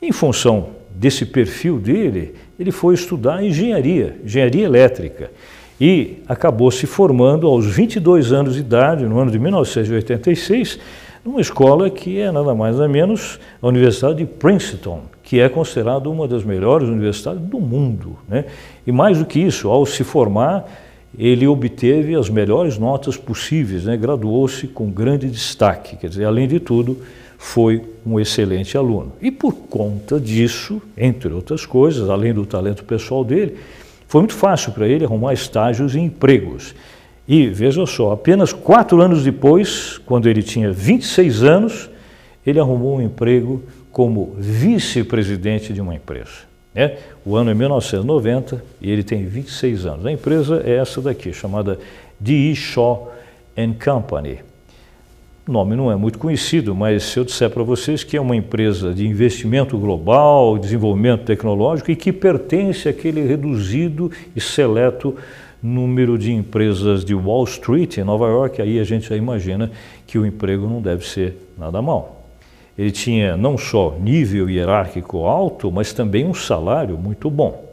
Em 0.00 0.10
função 0.10 0.70
desse 0.94 1.26
perfil 1.26 1.78
dele, 1.78 2.34
ele 2.58 2.72
foi 2.72 2.94
estudar 2.94 3.44
engenharia, 3.44 4.16
engenharia 4.24 4.64
elétrica, 4.64 5.30
e 5.80 6.18
acabou 6.28 6.70
se 6.70 6.86
formando 6.86 7.46
aos 7.46 7.66
22 7.66 8.32
anos 8.32 8.54
de 8.54 8.60
idade, 8.60 9.04
no 9.04 9.18
ano 9.18 9.30
de 9.30 9.38
1986, 9.38 10.78
numa 11.24 11.40
escola 11.40 11.90
que 11.90 12.18
é 12.20 12.30
nada 12.30 12.54
mais 12.54 12.76
nada 12.76 12.88
menos 12.88 13.38
a 13.60 13.66
Universidade 13.66 14.18
de 14.18 14.26
Princeton, 14.26 15.02
que 15.22 15.40
é 15.40 15.48
considerada 15.48 16.08
uma 16.08 16.28
das 16.28 16.44
melhores 16.44 16.88
universidades 16.88 17.42
do 17.42 17.58
mundo. 17.58 18.16
Né? 18.28 18.44
E 18.86 18.92
mais 18.92 19.18
do 19.18 19.26
que 19.26 19.40
isso, 19.40 19.68
ao 19.68 19.84
se 19.84 20.04
formar, 20.04 20.64
ele 21.18 21.46
obteve 21.46 22.14
as 22.14 22.30
melhores 22.30 22.78
notas 22.78 23.16
possíveis, 23.16 23.84
né? 23.84 23.96
graduou-se 23.96 24.68
com 24.68 24.90
grande 24.90 25.28
destaque, 25.28 25.96
quer 25.96 26.08
dizer, 26.08 26.24
além 26.24 26.46
de 26.46 26.60
tudo, 26.60 26.98
foi 27.38 27.82
um 28.04 28.18
excelente 28.20 28.76
aluno. 28.76 29.12
E 29.20 29.30
por 29.30 29.52
conta 29.52 30.18
disso, 30.18 30.80
entre 30.96 31.32
outras 31.32 31.66
coisas, 31.66 32.08
além 32.08 32.32
do 32.32 32.46
talento 32.46 32.84
pessoal 32.84 33.24
dele, 33.24 33.56
foi 34.08 34.20
muito 34.20 34.34
fácil 34.34 34.72
para 34.72 34.86
ele 34.86 35.04
arrumar 35.04 35.32
estágios 35.32 35.94
e 35.94 36.00
empregos. 36.00 36.74
E 37.26 37.48
veja 37.48 37.84
só, 37.86 38.12
apenas 38.12 38.52
quatro 38.52 39.00
anos 39.00 39.24
depois, 39.24 39.98
quando 40.06 40.28
ele 40.28 40.42
tinha 40.42 40.70
26 40.70 41.42
anos, 41.42 41.90
ele 42.46 42.60
arrumou 42.60 42.98
um 42.98 43.02
emprego 43.02 43.62
como 43.90 44.36
vice-presidente 44.38 45.72
de 45.72 45.80
uma 45.80 45.94
empresa. 45.94 46.46
Né? 46.72 46.98
O 47.24 47.34
ano 47.34 47.50
é 47.50 47.54
1990 47.54 48.62
e 48.80 48.90
ele 48.90 49.02
tem 49.02 49.24
26 49.24 49.86
anos. 49.86 50.06
A 50.06 50.12
empresa 50.12 50.62
é 50.64 50.76
essa 50.76 51.00
daqui, 51.00 51.32
chamada 51.32 51.78
D.E. 52.20 52.54
Shaw 52.54 53.12
Company. 53.82 54.38
O 55.48 55.52
nome 55.52 55.76
não 55.76 55.92
é 55.92 55.94
muito 55.94 56.18
conhecido, 56.18 56.74
mas 56.74 57.04
se 57.04 57.20
eu 57.20 57.24
disser 57.24 57.48
para 57.48 57.62
vocês 57.62 58.02
que 58.02 58.16
é 58.16 58.20
uma 58.20 58.34
empresa 58.34 58.92
de 58.92 59.06
investimento 59.06 59.78
global, 59.78 60.58
desenvolvimento 60.58 61.24
tecnológico 61.24 61.88
e 61.88 61.94
que 61.94 62.12
pertence 62.12 62.88
àquele 62.88 63.24
reduzido 63.24 64.10
e 64.34 64.40
seleto 64.40 65.14
número 65.62 66.18
de 66.18 66.32
empresas 66.32 67.04
de 67.04 67.14
Wall 67.14 67.44
Street, 67.44 67.96
em 67.96 68.02
Nova 68.02 68.26
York, 68.26 68.60
aí 68.60 68.80
a 68.80 68.82
gente 68.82 69.08
já 69.08 69.16
imagina 69.16 69.70
que 70.04 70.18
o 70.18 70.26
emprego 70.26 70.66
não 70.66 70.82
deve 70.82 71.06
ser 71.06 71.36
nada 71.56 71.80
mal. 71.80 72.26
Ele 72.76 72.90
tinha 72.90 73.36
não 73.36 73.56
só 73.56 73.96
nível 74.00 74.50
hierárquico 74.50 75.18
alto, 75.26 75.70
mas 75.70 75.92
também 75.92 76.26
um 76.26 76.34
salário 76.34 76.98
muito 76.98 77.30
bom. 77.30 77.64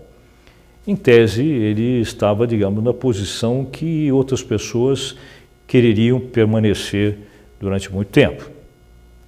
Em 0.86 0.96
tese, 0.96 1.44
ele 1.44 2.02
estava, 2.02 2.46
digamos, 2.46 2.84
na 2.84 2.94
posição 2.94 3.66
que 3.66 4.12
outras 4.12 4.44
pessoas 4.44 5.18
quereriam 5.66 6.20
permanecer 6.20 7.33
durante 7.64 7.92
muito 7.92 8.10
tempo. 8.10 8.50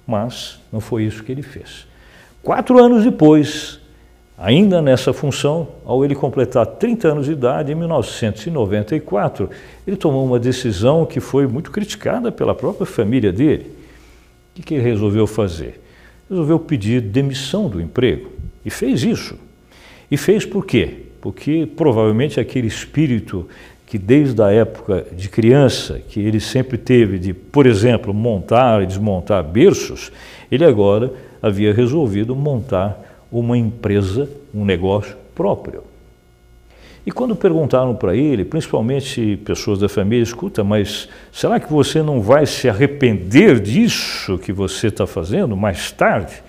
Mas 0.06 0.60
não 0.72 0.78
foi 0.78 1.04
isso 1.04 1.24
que 1.24 1.32
ele 1.32 1.42
fez. 1.42 1.86
Quatro 2.42 2.78
anos 2.78 3.02
depois, 3.02 3.80
ainda 4.38 4.80
nessa 4.80 5.12
função, 5.12 5.68
ao 5.84 6.04
ele 6.04 6.14
completar 6.14 6.64
30 6.66 7.08
anos 7.08 7.26
de 7.26 7.32
idade, 7.32 7.72
em 7.72 7.74
1994, 7.74 9.50
ele 9.86 9.96
tomou 9.96 10.24
uma 10.24 10.38
decisão 10.38 11.04
que 11.04 11.18
foi 11.18 11.46
muito 11.46 11.70
criticada 11.70 12.30
pela 12.30 12.54
própria 12.54 12.86
família 12.86 13.32
dele. 13.32 13.72
O 14.56 14.62
que 14.62 14.74
ele 14.74 14.82
resolveu 14.82 15.26
fazer? 15.26 15.80
Resolveu 16.30 16.58
pedir 16.58 17.00
demissão 17.00 17.68
do 17.68 17.80
emprego 17.80 18.30
e 18.64 18.70
fez 18.70 19.02
isso. 19.02 19.36
E 20.10 20.16
fez 20.16 20.44
por 20.44 20.64
quê? 20.64 21.06
Porque 21.20 21.66
provavelmente 21.74 22.38
aquele 22.38 22.68
espírito 22.68 23.48
que 23.86 23.96
desde 23.96 24.42
a 24.42 24.50
época 24.50 25.06
de 25.12 25.28
criança, 25.28 26.00
que 26.08 26.20
ele 26.20 26.40
sempre 26.40 26.76
teve 26.76 27.18
de, 27.18 27.32
por 27.32 27.66
exemplo, 27.66 28.12
montar 28.12 28.82
e 28.82 28.86
desmontar 28.86 29.44
berços, 29.44 30.10
ele 30.50 30.64
agora 30.64 31.12
havia 31.40 31.72
resolvido 31.72 32.34
montar 32.34 33.00
uma 33.30 33.56
empresa, 33.56 34.28
um 34.52 34.64
negócio 34.64 35.16
próprio. 35.34 35.84
E 37.06 37.12
quando 37.12 37.36
perguntaram 37.36 37.94
para 37.94 38.16
ele, 38.16 38.44
principalmente 38.44 39.36
pessoas 39.44 39.78
da 39.78 39.88
família, 39.88 40.24
escuta, 40.24 40.64
mas 40.64 41.08
será 41.30 41.60
que 41.60 41.72
você 41.72 42.02
não 42.02 42.20
vai 42.20 42.44
se 42.46 42.68
arrepender 42.68 43.60
disso 43.60 44.36
que 44.38 44.52
você 44.52 44.88
está 44.88 45.06
fazendo 45.06 45.56
mais 45.56 45.92
tarde? 45.92 46.42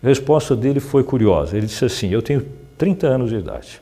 A 0.00 0.06
resposta 0.06 0.54
dele 0.54 0.78
foi 0.78 1.02
curiosa. 1.02 1.56
Ele 1.56 1.66
disse 1.66 1.84
assim: 1.84 2.10
Eu 2.10 2.22
tenho 2.22 2.46
30 2.76 3.08
anos 3.08 3.30
de 3.30 3.36
idade. 3.36 3.80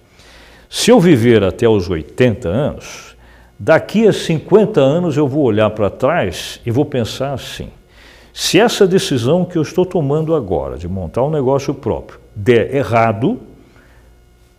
Se 0.69 0.91
eu 0.91 0.99
viver 0.99 1.43
até 1.45 1.69
os 1.69 1.89
80 1.89 2.49
anos, 2.49 3.17
daqui 3.59 4.07
a 4.07 4.13
50 4.13 4.81
anos 4.81 5.17
eu 5.17 5.29
vou 5.29 5.45
olhar 5.45 5.71
para 5.71 5.89
trás 5.89 6.61
e 6.67 6.71
vou 6.71 6.85
pensar 6.85 7.33
assim: 7.33 7.69
se 8.33 8.59
essa 8.59 8.87
decisão 8.87 9.45
que 9.45 9.57
eu 9.57 9.63
estou 9.63 9.87
tomando 9.87 10.35
agora 10.35 10.77
de 10.77 10.89
montar 10.89 11.23
um 11.23 11.31
negócio 11.31 11.73
próprio 11.73 12.19
der 12.35 12.75
errado, 12.75 13.41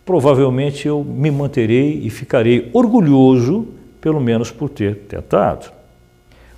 provavelmente 0.04 0.88
eu 0.88 1.04
me 1.04 1.30
manterei 1.30 2.00
e 2.02 2.10
ficarei 2.10 2.70
orgulhoso, 2.72 3.68
pelo 4.00 4.20
menos 4.20 4.50
por 4.50 4.68
ter 4.68 4.96
tentado. 5.08 5.70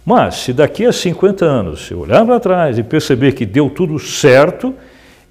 Mas, 0.07 0.37
se 0.37 0.53
daqui 0.53 0.87
a 0.87 0.93
50 0.93 1.45
anos 1.45 1.91
eu 1.91 2.01
olhar 2.01 2.25
para 2.25 2.41
trás 2.41 2.79
e 2.79 2.83
perceber 2.83 3.33
que 3.33 3.45
deu 3.45 3.69
tudo 3.69 3.99
certo, 3.99 4.75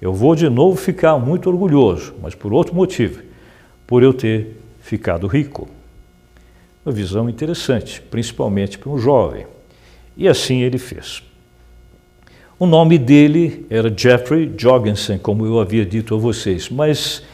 eu 0.00 0.12
vou 0.12 0.34
de 0.34 0.48
novo 0.48 0.76
ficar 0.76 1.18
muito 1.18 1.50
orgulhoso, 1.50 2.14
mas 2.22 2.34
por 2.34 2.52
outro 2.52 2.74
motivo, 2.74 3.20
por 3.90 4.04
eu 4.04 4.14
ter 4.14 4.56
ficado 4.80 5.26
rico. 5.26 5.68
Uma 6.86 6.92
visão 6.92 7.28
interessante, 7.28 8.00
principalmente 8.00 8.78
para 8.78 8.88
um 8.88 8.96
jovem. 8.96 9.46
E 10.16 10.28
assim 10.28 10.62
ele 10.62 10.78
fez. 10.78 11.24
O 12.56 12.66
nome 12.66 12.96
dele 12.98 13.66
era 13.68 13.92
Jeffrey 13.94 14.48
Jorgensen, 14.56 15.18
como 15.18 15.44
eu 15.44 15.58
havia 15.58 15.84
dito 15.84 16.14
a 16.14 16.18
vocês, 16.18 16.70
mas 16.70 17.24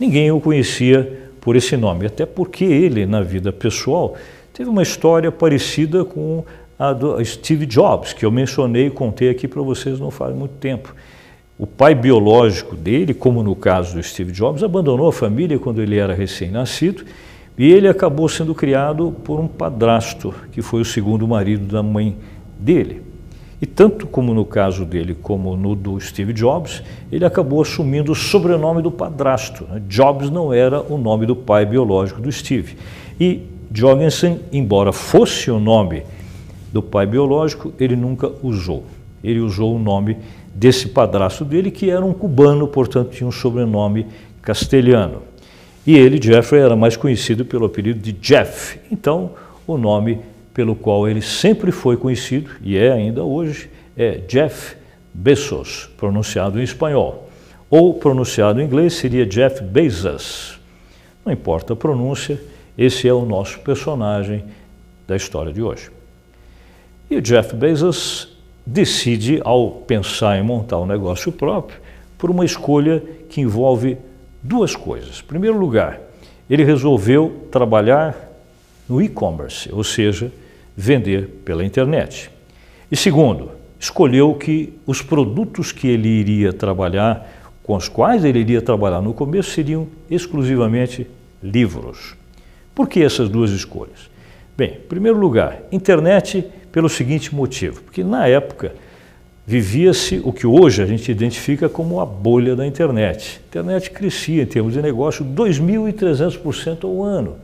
ninguém 0.00 0.32
o 0.32 0.40
conhecia 0.40 1.28
por 1.38 1.54
esse 1.54 1.76
nome, 1.76 2.06
até 2.06 2.24
porque 2.24 2.64
ele, 2.64 3.04
na 3.04 3.20
vida 3.20 3.52
pessoal, 3.52 4.16
teve 4.54 4.70
uma 4.70 4.82
história 4.82 5.30
parecida 5.30 6.02
com 6.02 6.44
a 6.78 6.94
do 6.94 7.22
Steve 7.22 7.66
Jobs, 7.66 8.14
que 8.14 8.24
eu 8.24 8.30
mencionei 8.30 8.86
e 8.86 8.90
contei 8.90 9.28
aqui 9.28 9.46
para 9.46 9.60
vocês 9.60 10.00
não 10.00 10.10
faz 10.10 10.34
muito 10.34 10.54
tempo. 10.54 10.94
O 11.58 11.66
pai 11.66 11.94
biológico 11.94 12.76
dele, 12.76 13.14
como 13.14 13.42
no 13.42 13.56
caso 13.56 13.94
do 13.94 14.02
Steve 14.02 14.30
Jobs, 14.30 14.62
abandonou 14.62 15.08
a 15.08 15.12
família 15.12 15.58
quando 15.58 15.80
ele 15.80 15.96
era 15.96 16.12
recém-nascido 16.12 17.04
e 17.56 17.72
ele 17.72 17.88
acabou 17.88 18.28
sendo 18.28 18.54
criado 18.54 19.14
por 19.24 19.40
um 19.40 19.48
padrasto, 19.48 20.34
que 20.52 20.60
foi 20.60 20.82
o 20.82 20.84
segundo 20.84 21.26
marido 21.26 21.64
da 21.64 21.82
mãe 21.82 22.14
dele. 22.58 23.00
E 23.60 23.64
tanto 23.64 24.06
como 24.06 24.34
no 24.34 24.44
caso 24.44 24.84
dele, 24.84 25.14
como 25.14 25.56
no 25.56 25.74
do 25.74 25.98
Steve 25.98 26.34
Jobs, 26.34 26.82
ele 27.10 27.24
acabou 27.24 27.62
assumindo 27.62 28.12
o 28.12 28.14
sobrenome 28.14 28.82
do 28.82 28.90
padrasto. 28.90 29.64
Né? 29.64 29.82
Jobs 29.88 30.28
não 30.28 30.52
era 30.52 30.82
o 30.82 30.98
nome 30.98 31.24
do 31.24 31.34
pai 31.34 31.64
biológico 31.64 32.20
do 32.20 32.30
Steve. 32.30 32.76
E 33.18 33.44
Jorgensen, 33.72 34.40
embora 34.52 34.92
fosse 34.92 35.50
o 35.50 35.58
nome 35.58 36.02
do 36.70 36.82
pai 36.82 37.06
biológico, 37.06 37.72
ele 37.80 37.96
nunca 37.96 38.30
usou. 38.42 38.84
Ele 39.24 39.40
usou 39.40 39.74
o 39.74 39.78
nome 39.78 40.18
desse 40.56 40.88
padrasto 40.88 41.44
dele, 41.44 41.70
que 41.70 41.90
era 41.90 42.04
um 42.04 42.14
cubano, 42.14 42.66
portanto 42.66 43.10
tinha 43.10 43.28
um 43.28 43.32
sobrenome 43.32 44.06
castelhano. 44.40 45.22
E 45.86 45.96
ele, 45.96 46.20
Jeffrey, 46.20 46.62
era 46.62 46.74
mais 46.74 46.96
conhecido 46.96 47.44
pelo 47.44 47.66
apelido 47.66 48.00
de 48.00 48.10
Jeff. 48.12 48.80
Então, 48.90 49.32
o 49.66 49.76
nome 49.76 50.20
pelo 50.54 50.74
qual 50.74 51.06
ele 51.06 51.20
sempre 51.20 51.70
foi 51.70 51.96
conhecido, 51.98 52.50
e 52.62 52.76
é 52.76 52.90
ainda 52.90 53.22
hoje, 53.22 53.68
é 53.96 54.12
Jeff 54.26 54.76
Bezos, 55.12 55.90
pronunciado 55.98 56.58
em 56.58 56.62
espanhol. 56.62 57.28
Ou 57.68 57.94
pronunciado 57.94 58.60
em 58.60 58.64
inglês 58.64 58.94
seria 58.94 59.26
Jeff 59.26 59.62
Bezos. 59.62 60.58
Não 61.24 61.32
importa 61.32 61.74
a 61.74 61.76
pronúncia, 61.76 62.40
esse 62.78 63.06
é 63.06 63.12
o 63.12 63.26
nosso 63.26 63.58
personagem 63.60 64.42
da 65.06 65.14
história 65.16 65.52
de 65.52 65.60
hoje. 65.60 65.90
E 67.10 67.16
o 67.16 67.22
Jeff 67.22 67.54
Bezos 67.54 68.35
decide, 68.66 69.40
ao 69.44 69.70
pensar 69.70 70.36
em 70.38 70.42
montar 70.42 70.80
um 70.80 70.86
negócio 70.86 71.30
próprio, 71.30 71.78
por 72.18 72.30
uma 72.30 72.44
escolha 72.44 73.02
que 73.30 73.40
envolve 73.40 73.96
duas 74.42 74.74
coisas. 74.74 75.20
Em 75.20 75.26
primeiro 75.26 75.56
lugar, 75.56 76.00
ele 76.50 76.64
resolveu 76.64 77.46
trabalhar 77.50 78.16
no 78.88 79.00
e-commerce, 79.00 79.70
ou 79.72 79.84
seja, 79.84 80.32
vender 80.76 81.28
pela 81.44 81.64
internet. 81.64 82.30
E 82.90 82.96
segundo, 82.96 83.50
escolheu 83.78 84.34
que 84.34 84.72
os 84.86 85.02
produtos 85.02 85.72
que 85.72 85.88
ele 85.88 86.08
iria 86.08 86.52
trabalhar, 86.52 87.32
com 87.62 87.74
os 87.76 87.88
quais 87.88 88.24
ele 88.24 88.38
iria 88.38 88.62
trabalhar 88.62 89.00
no 89.00 89.14
começo, 89.14 89.50
seriam 89.50 89.88
exclusivamente 90.10 91.06
livros. 91.42 92.14
Por 92.74 92.88
que 92.88 93.02
essas 93.02 93.28
duas 93.28 93.50
escolhas? 93.50 94.10
Bem, 94.56 94.74
em 94.74 94.88
primeiro 94.88 95.18
lugar, 95.18 95.62
internet 95.72 96.46
pelo 96.76 96.90
seguinte 96.90 97.34
motivo, 97.34 97.80
porque 97.80 98.04
na 98.04 98.28
época 98.28 98.74
vivia-se 99.46 100.20
o 100.22 100.30
que 100.30 100.46
hoje 100.46 100.82
a 100.82 100.84
gente 100.84 101.10
identifica 101.10 101.70
como 101.70 102.02
a 102.02 102.04
bolha 102.04 102.54
da 102.54 102.66
internet. 102.66 103.40
A 103.42 103.48
internet 103.48 103.90
crescia 103.90 104.42
em 104.42 104.46
termos 104.46 104.74
de 104.74 104.82
negócio 104.82 105.24
2.300% 105.24 106.84
ao 106.84 107.02
ano. 107.02 107.36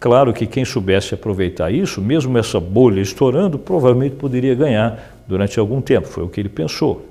Claro 0.00 0.32
que 0.32 0.46
quem 0.46 0.64
soubesse 0.64 1.12
aproveitar 1.12 1.70
isso, 1.70 2.00
mesmo 2.00 2.38
essa 2.38 2.58
bolha 2.58 3.02
estourando, 3.02 3.58
provavelmente 3.58 4.16
poderia 4.16 4.54
ganhar 4.54 5.14
durante 5.28 5.60
algum 5.60 5.82
tempo, 5.82 6.08
foi 6.08 6.24
o 6.24 6.28
que 6.30 6.40
ele 6.40 6.48
pensou. 6.48 7.06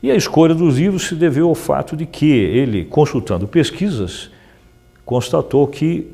E 0.00 0.08
a 0.08 0.14
escolha 0.14 0.54
dos 0.54 0.78
livros 0.78 1.08
se 1.08 1.16
deveu 1.16 1.48
ao 1.48 1.54
fato 1.56 1.96
de 1.96 2.06
que 2.06 2.30
ele, 2.30 2.84
consultando 2.84 3.48
pesquisas, 3.48 4.30
constatou 5.04 5.66
que 5.66 6.12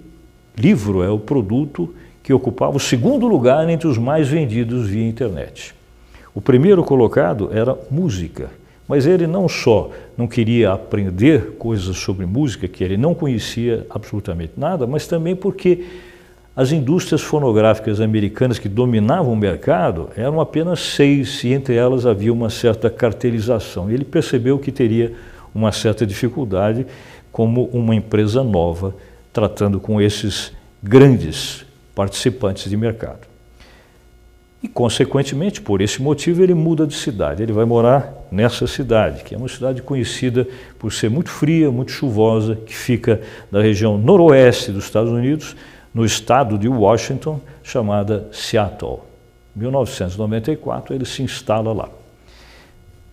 livro 0.56 1.02
é 1.02 1.10
o 1.10 1.18
produto 1.18 1.94
que 2.24 2.32
ocupava 2.32 2.78
o 2.78 2.80
segundo 2.80 3.28
lugar 3.28 3.68
entre 3.68 3.86
os 3.86 3.98
mais 3.98 4.26
vendidos 4.26 4.88
via 4.88 5.06
internet. 5.06 5.74
O 6.34 6.40
primeiro 6.40 6.82
colocado 6.82 7.50
era 7.52 7.78
música. 7.90 8.50
Mas 8.88 9.06
ele 9.06 9.26
não 9.26 9.48
só 9.48 9.90
não 10.16 10.26
queria 10.26 10.72
aprender 10.72 11.52
coisas 11.58 11.96
sobre 11.98 12.26
música, 12.26 12.66
que 12.66 12.82
ele 12.82 12.96
não 12.96 13.14
conhecia 13.14 13.86
absolutamente 13.88 14.54
nada, 14.56 14.86
mas 14.86 15.06
também 15.06 15.36
porque 15.36 15.84
as 16.56 16.72
indústrias 16.72 17.20
fonográficas 17.20 18.00
americanas 18.00 18.58
que 18.58 18.68
dominavam 18.68 19.32
o 19.32 19.36
mercado 19.36 20.08
eram 20.16 20.40
apenas 20.40 20.80
seis 20.80 21.42
e 21.44 21.52
entre 21.52 21.74
elas 21.76 22.06
havia 22.06 22.32
uma 22.32 22.50
certa 22.50 22.88
cartelização. 22.88 23.90
Ele 23.90 24.04
percebeu 24.04 24.58
que 24.58 24.72
teria 24.72 25.12
uma 25.54 25.72
certa 25.72 26.06
dificuldade 26.06 26.86
como 27.32 27.64
uma 27.72 27.94
empresa 27.94 28.42
nova 28.42 28.94
tratando 29.32 29.80
com 29.80 30.00
esses 30.00 30.52
grandes 30.82 31.64
participantes 31.94 32.68
de 32.68 32.76
mercado. 32.76 33.34
E, 34.62 34.68
consequentemente, 34.68 35.60
por 35.60 35.82
esse 35.82 36.00
motivo, 36.00 36.42
ele 36.42 36.54
muda 36.54 36.86
de 36.86 36.94
cidade. 36.94 37.42
Ele 37.42 37.52
vai 37.52 37.66
morar 37.66 38.14
nessa 38.32 38.66
cidade, 38.66 39.22
que 39.22 39.34
é 39.34 39.38
uma 39.38 39.46
cidade 39.46 39.82
conhecida 39.82 40.48
por 40.78 40.90
ser 40.90 41.10
muito 41.10 41.28
fria, 41.28 41.70
muito 41.70 41.92
chuvosa, 41.92 42.56
que 42.56 42.74
fica 42.74 43.20
na 43.52 43.60
região 43.60 43.98
noroeste 43.98 44.72
dos 44.72 44.84
Estados 44.84 45.12
Unidos, 45.12 45.54
no 45.92 46.02
estado 46.02 46.56
de 46.56 46.66
Washington, 46.66 47.40
chamada 47.62 48.26
Seattle. 48.32 49.00
Em 49.54 49.60
1994, 49.60 50.94
ele 50.94 51.04
se 51.04 51.22
instala 51.22 51.70
lá. 51.72 51.90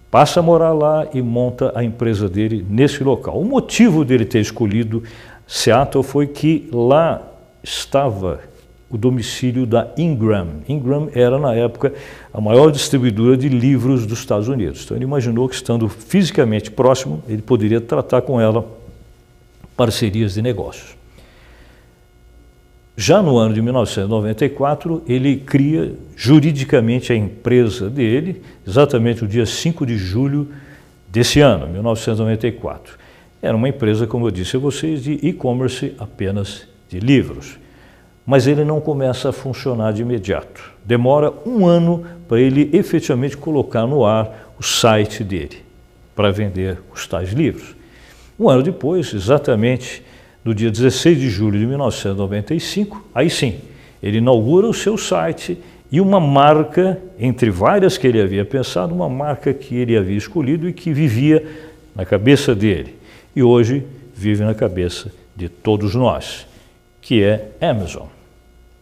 Passa 0.09 0.39
a 0.39 0.43
morar 0.43 0.71
lá 0.71 1.05
e 1.13 1.21
monta 1.21 1.73
a 1.75 1.83
empresa 1.83 2.29
dele 2.29 2.65
nesse 2.69 3.03
local. 3.03 3.37
O 3.37 3.45
motivo 3.45 4.05
dele 4.05 4.23
ter 4.23 4.39
escolhido 4.39 5.03
Seattle 5.45 6.03
foi 6.03 6.27
que 6.27 6.69
lá 6.71 7.21
estava 7.61 8.39
o 8.91 8.97
domicílio 8.97 9.65
da 9.65 9.89
Ingram. 9.97 10.61
Ingram 10.67 11.09
era, 11.13 11.39
na 11.39 11.53
época, 11.55 11.93
a 12.33 12.41
maior 12.41 12.71
distribuidora 12.71 13.37
de 13.37 13.47
livros 13.47 14.05
dos 14.05 14.19
Estados 14.19 14.49
Unidos. 14.49 14.83
Então 14.83 14.97
ele 14.97 15.05
imaginou 15.05 15.47
que, 15.47 15.55
estando 15.55 15.87
fisicamente 15.87 16.69
próximo, 16.69 17.23
ele 17.27 17.41
poderia 17.41 17.79
tratar 17.79 18.21
com 18.21 18.39
ela 18.39 18.65
parcerias 19.77 20.33
de 20.33 20.41
negócios. 20.41 20.97
Já 22.97 23.21
no 23.21 23.37
ano 23.37 23.53
de 23.53 23.61
1994, 23.61 25.01
ele 25.07 25.37
cria 25.37 25.93
juridicamente 26.15 27.13
a 27.13 27.15
empresa 27.15 27.89
dele, 27.89 28.41
exatamente 28.67 29.21
no 29.21 29.27
dia 29.27 29.45
5 29.45 29.85
de 29.85 29.97
julho 29.97 30.49
desse 31.07 31.39
ano, 31.39 31.67
1994. 31.67 32.99
Era 33.41 33.55
uma 33.55 33.69
empresa, 33.69 34.05
como 34.05 34.27
eu 34.27 34.31
disse 34.31 34.57
a 34.57 34.59
vocês, 34.59 35.01
de 35.01 35.13
e-commerce 35.23 35.95
apenas 35.97 36.67
de 36.89 36.99
livros 36.99 37.60
mas 38.31 38.47
ele 38.47 38.63
não 38.63 38.79
começa 38.79 39.27
a 39.27 39.33
funcionar 39.33 39.91
de 39.91 40.03
imediato. 40.03 40.71
Demora 40.85 41.33
um 41.45 41.67
ano 41.67 42.05
para 42.29 42.39
ele 42.39 42.69
efetivamente 42.71 43.35
colocar 43.35 43.85
no 43.85 44.05
ar 44.05 44.53
o 44.57 44.63
site 44.63 45.21
dele, 45.21 45.57
para 46.15 46.31
vender 46.31 46.77
os 46.95 47.05
tais 47.05 47.33
livros. 47.33 47.75
Um 48.39 48.49
ano 48.49 48.63
depois, 48.63 49.13
exatamente 49.13 50.01
no 50.45 50.55
dia 50.55 50.71
16 50.71 51.19
de 51.19 51.29
julho 51.29 51.59
de 51.59 51.65
1995, 51.65 53.05
aí 53.13 53.29
sim, 53.29 53.59
ele 54.01 54.19
inaugura 54.19 54.65
o 54.65 54.73
seu 54.73 54.97
site 54.97 55.57
e 55.91 55.99
uma 55.99 56.21
marca, 56.21 56.97
entre 57.19 57.49
várias 57.49 57.97
que 57.97 58.07
ele 58.07 58.21
havia 58.21 58.45
pensado, 58.45 58.95
uma 58.95 59.09
marca 59.09 59.53
que 59.53 59.75
ele 59.75 59.97
havia 59.97 60.15
escolhido 60.15 60.69
e 60.69 60.71
que 60.71 60.93
vivia 60.93 61.45
na 61.93 62.05
cabeça 62.05 62.55
dele. 62.55 62.95
E 63.35 63.43
hoje 63.43 63.85
vive 64.15 64.41
na 64.41 64.53
cabeça 64.53 65.11
de 65.35 65.49
todos 65.49 65.93
nós, 65.93 66.47
que 67.01 67.21
é 67.21 67.49
Amazon. 67.59 68.07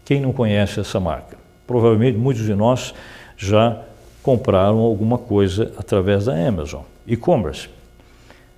Quem 0.10 0.20
não 0.20 0.34
conhece 0.34 0.80
essa 0.80 1.00
marca? 1.00 1.38
Provavelmente 1.68 2.18
muitos 2.18 2.44
de 2.44 2.56
nós 2.56 2.96
já 3.38 3.80
compraram 4.24 4.80
alguma 4.80 5.20
coisa 5.20 5.72
através 5.78 6.26
da 6.26 6.34
Amazon, 6.48 6.82
e-commerce. 7.06 7.70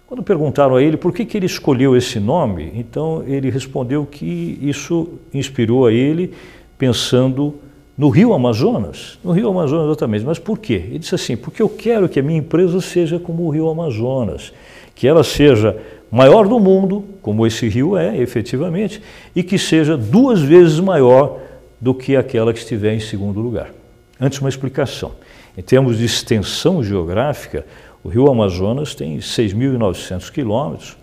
Quando 0.07 0.23
perguntaram 0.23 0.77
a 0.77 0.81
ele 0.81 0.95
por 0.95 1.11
que, 1.11 1.25
que 1.25 1.35
ele 1.35 1.45
escolheu 1.45 1.93
esse 1.93 2.21
nome, 2.21 2.71
então 2.73 3.21
ele 3.27 3.49
respondeu 3.49 4.05
que 4.05 4.57
isso 4.61 5.19
inspirou 5.33 5.85
a 5.85 5.91
ele 5.91 6.33
pensando 6.77 7.55
no 7.97 8.07
Rio 8.07 8.33
Amazonas. 8.33 9.19
No 9.21 9.33
Rio 9.33 9.49
Amazonas, 9.49 9.87
exatamente. 9.87 10.23
Mas 10.23 10.39
por 10.39 10.57
quê? 10.57 10.85
Ele 10.87 10.99
disse 10.99 11.15
assim: 11.15 11.35
porque 11.35 11.61
eu 11.61 11.67
quero 11.67 12.07
que 12.07 12.21
a 12.21 12.23
minha 12.23 12.39
empresa 12.39 12.79
seja 12.79 13.19
como 13.19 13.43
o 13.43 13.49
Rio 13.49 13.67
Amazonas, 13.67 14.53
que 14.95 15.05
ela 15.05 15.21
seja 15.21 15.77
maior 16.11 16.47
do 16.47 16.59
mundo, 16.59 17.05
como 17.21 17.47
esse 17.47 17.67
rio 17.69 17.97
é, 17.97 18.17
efetivamente, 18.17 19.01
e 19.35 19.41
que 19.41 19.57
seja 19.57 19.95
duas 19.95 20.41
vezes 20.41 20.79
maior 20.79 21.39
do 21.79 21.93
que 21.93 22.15
aquela 22.15 22.53
que 22.53 22.59
estiver 22.59 22.93
em 22.93 22.99
segundo 22.99 23.39
lugar. 23.39 23.71
Antes, 24.19 24.39
uma 24.39 24.49
explicação. 24.49 25.13
Em 25.57 25.61
termos 25.61 25.97
de 25.97 26.05
extensão 26.05 26.83
geográfica, 26.83 27.65
O 28.03 28.09
rio 28.09 28.27
Amazonas 28.29 28.95
tem 28.95 29.19
6.900 29.19 30.31
quilômetros 30.31 30.97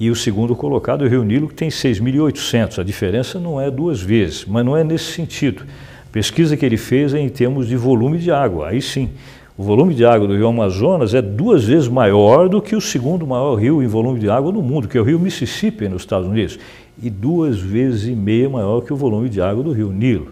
e 0.00 0.10
o 0.10 0.16
segundo 0.16 0.54
colocado 0.56 1.04
é 1.04 1.06
o 1.06 1.10
rio 1.10 1.24
Nilo, 1.24 1.48
que 1.48 1.54
tem 1.54 1.68
6.800. 1.68 2.80
A 2.80 2.82
diferença 2.82 3.38
não 3.38 3.60
é 3.60 3.70
duas 3.70 4.00
vezes, 4.00 4.44
mas 4.44 4.64
não 4.64 4.76
é 4.76 4.82
nesse 4.82 5.12
sentido. 5.12 5.62
A 5.62 6.10
pesquisa 6.10 6.56
que 6.56 6.66
ele 6.66 6.76
fez 6.76 7.14
é 7.14 7.20
em 7.20 7.28
termos 7.28 7.68
de 7.68 7.76
volume 7.76 8.18
de 8.18 8.32
água, 8.32 8.68
aí 8.68 8.82
sim. 8.82 9.10
O 9.58 9.62
volume 9.64 9.92
de 9.92 10.04
água 10.04 10.28
do 10.28 10.36
rio 10.36 10.46
Amazonas 10.46 11.14
é 11.14 11.20
duas 11.20 11.64
vezes 11.64 11.88
maior 11.88 12.48
do 12.48 12.62
que 12.62 12.76
o 12.76 12.80
segundo 12.80 13.26
maior 13.26 13.56
rio 13.56 13.82
em 13.82 13.88
volume 13.88 14.20
de 14.20 14.30
água 14.30 14.52
no 14.52 14.62
mundo, 14.62 14.86
que 14.86 14.96
é 14.96 15.00
o 15.00 15.04
rio 15.04 15.18
Mississippi, 15.18 15.88
nos 15.88 16.02
Estados 16.02 16.28
Unidos, 16.28 16.60
e 17.02 17.10
duas 17.10 17.58
vezes 17.58 18.06
e 18.06 18.12
meia 18.12 18.48
maior 18.48 18.82
que 18.82 18.92
o 18.92 18.96
volume 18.96 19.28
de 19.28 19.40
água 19.40 19.64
do 19.64 19.72
rio 19.72 19.90
Nilo. 19.90 20.28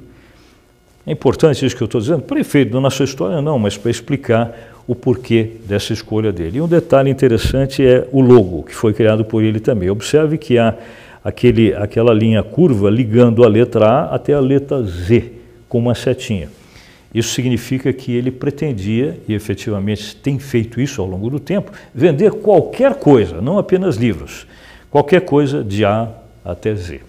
É 1.05 1.11
importante 1.11 1.67
isso 1.67 1.75
que 1.75 1.83
eu 1.83 1.87
estou 1.87 2.01
dizendo? 2.01 2.23
Para 2.23 2.39
efeito 2.39 2.71
da 2.73 2.81
nossa 2.81 3.03
história, 3.03 3.43
não, 3.43 3.59
mas 3.59 3.77
para 3.77 3.91
explicar 3.91 4.57
o 4.87 4.95
porquê 4.95 5.55
dessa 5.67 5.93
escolha 5.93 6.31
dele. 6.31 6.59
E 6.59 6.61
um 6.61 6.69
detalhe 6.69 7.11
interessante 7.11 7.85
é 7.85 8.07
o 8.13 8.21
logo, 8.21 8.63
que 8.63 8.77
foi 8.77 8.95
criado 8.95 9.25
por 9.25 9.43
ele 9.43 9.59
também. 9.59 9.91
Observe 9.91 10.39
que 10.39 10.57
há 10.57 10.73
aquele, 11.25 11.75
aquela 11.75 12.15
linha 12.15 12.45
curva 12.45 12.89
ligando 12.89 13.43
a 13.43 13.49
letra 13.49 13.87
A 13.87 14.15
até 14.15 14.35
a 14.35 14.41
letra 14.41 14.85
Z, 14.85 15.33
com 15.69 15.81
uma 15.81 15.97
setinha. 15.97 16.49
Isso 17.17 17.31
significa 17.31 17.95
que 17.95 18.15
ele 18.15 18.31
pretendia, 18.31 19.19
e 19.27 19.33
efetivamente 19.33 20.15
tem 20.15 20.39
feito 20.39 20.79
isso 20.79 21.01
ao 21.01 21.09
longo 21.09 21.31
do 21.31 21.41
tempo, 21.41 21.73
vender 21.95 22.31
qualquer 22.31 22.97
coisa, 22.97 23.41
não 23.41 23.57
apenas 23.57 23.97
livros, 23.97 24.47
qualquer 24.91 25.23
coisa 25.23 25.65
de 25.65 25.83
A 25.83 26.11
até 26.45 26.75
Z. 26.75 27.01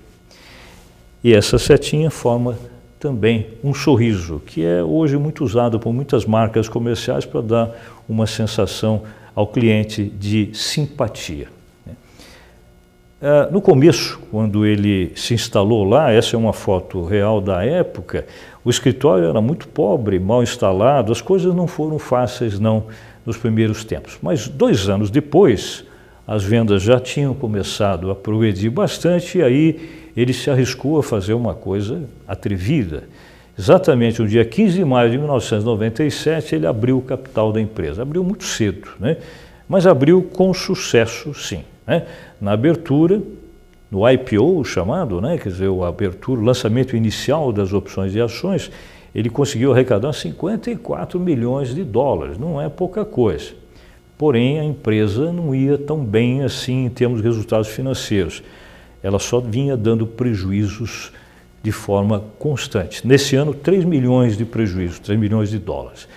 E 1.21 1.33
essa 1.33 1.59
setinha 1.59 2.09
forma 2.09 2.57
também 2.97 3.47
um 3.61 3.73
sorriso, 3.73 4.41
que 4.45 4.63
é 4.63 4.81
hoje 4.81 5.17
muito 5.17 5.43
usado 5.43 5.77
por 5.77 5.91
muitas 5.91 6.25
marcas 6.25 6.69
comerciais 6.69 7.25
para 7.25 7.41
dar 7.41 8.03
uma 8.07 8.25
sensação 8.25 9.03
ao 9.35 9.45
cliente 9.45 10.05
de 10.05 10.51
simpatia. 10.53 11.49
Uh, 13.19 13.51
no 13.51 13.59
começo, 13.59 14.19
quando 14.29 14.63
ele 14.63 15.11
se 15.15 15.33
instalou 15.33 15.83
lá, 15.83 16.11
essa 16.11 16.35
é 16.35 16.39
uma 16.39 16.53
foto 16.53 17.03
real 17.03 17.41
da 17.41 17.65
época, 17.65 18.27
o 18.63 18.69
escritório 18.69 19.25
era 19.25 19.41
muito 19.41 19.67
pobre, 19.67 20.19
mal 20.19 20.43
instalado, 20.43 21.11
as 21.11 21.19
coisas 21.19 21.55
não 21.55 21.65
foram 21.65 21.97
fáceis 21.97 22.59
não 22.59 22.85
nos 23.25 23.35
primeiros 23.35 23.83
tempos. 23.83 24.19
Mas 24.21 24.47
dois 24.47 24.87
anos 24.87 25.09
depois, 25.09 25.83
as 26.27 26.43
vendas 26.43 26.83
já 26.83 26.99
tinham 26.99 27.33
começado 27.33 28.11
a 28.11 28.15
progredir 28.15 28.69
bastante 28.69 29.39
e 29.39 29.41
aí 29.41 30.09
ele 30.15 30.31
se 30.31 30.51
arriscou 30.51 30.99
a 30.99 31.03
fazer 31.03 31.33
uma 31.33 31.55
coisa 31.55 32.03
atrevida. 32.27 33.05
Exatamente 33.57 34.21
no 34.21 34.27
dia 34.27 34.45
15 34.45 34.77
de 34.77 34.85
maio 34.85 35.09
de 35.09 35.17
1997, 35.17 36.53
ele 36.53 36.67
abriu 36.67 36.99
o 36.99 37.01
capital 37.01 37.51
da 37.51 37.59
empresa. 37.59 38.03
Abriu 38.03 38.23
muito 38.23 38.43
cedo, 38.43 38.89
né? 38.99 39.17
mas 39.67 39.87
abriu 39.87 40.21
com 40.21 40.53
sucesso, 40.53 41.33
sim. 41.33 41.63
Né? 41.87 42.05
Na 42.39 42.51
abertura, 42.51 43.21
no 43.89 44.07
IPO 44.07 44.63
chamado, 44.65 45.21
né? 45.21 45.37
quer 45.37 45.49
dizer, 45.49 45.69
o 45.69 45.83
abertura, 45.83 46.41
o 46.41 46.43
lançamento 46.43 46.95
inicial 46.95 47.53
das 47.53 47.71
opções 47.71 48.11
de 48.11 48.19
ações, 48.19 48.69
ele 49.15 49.29
conseguiu 49.29 49.71
arrecadar 49.71 50.11
54 50.11 51.19
milhões 51.19 51.73
de 51.73 51.83
dólares, 51.83 52.37
não 52.37 52.61
é 52.61 52.67
pouca 52.69 53.05
coisa. 53.05 53.53
Porém, 54.17 54.59
a 54.59 54.63
empresa 54.63 55.31
não 55.31 55.53
ia 55.55 55.77
tão 55.77 56.03
bem 56.03 56.43
assim 56.43 56.85
em 56.85 56.89
termos 56.89 57.21
de 57.21 57.27
resultados 57.27 57.67
financeiros. 57.67 58.43
Ela 59.01 59.19
só 59.19 59.39
vinha 59.39 59.77
dando 59.77 60.07
prejuízos 60.07 61.11
de 61.61 61.71
forma 61.71 62.23
constante. 62.39 63.05
Nesse 63.05 63.35
ano, 63.35 63.53
3 63.53 63.85
milhões 63.85 64.35
de 64.35 64.43
prejuízos, 64.43 64.99
3 64.99 65.19
milhões 65.19 65.49
de 65.49 65.59
dólares. 65.59 66.07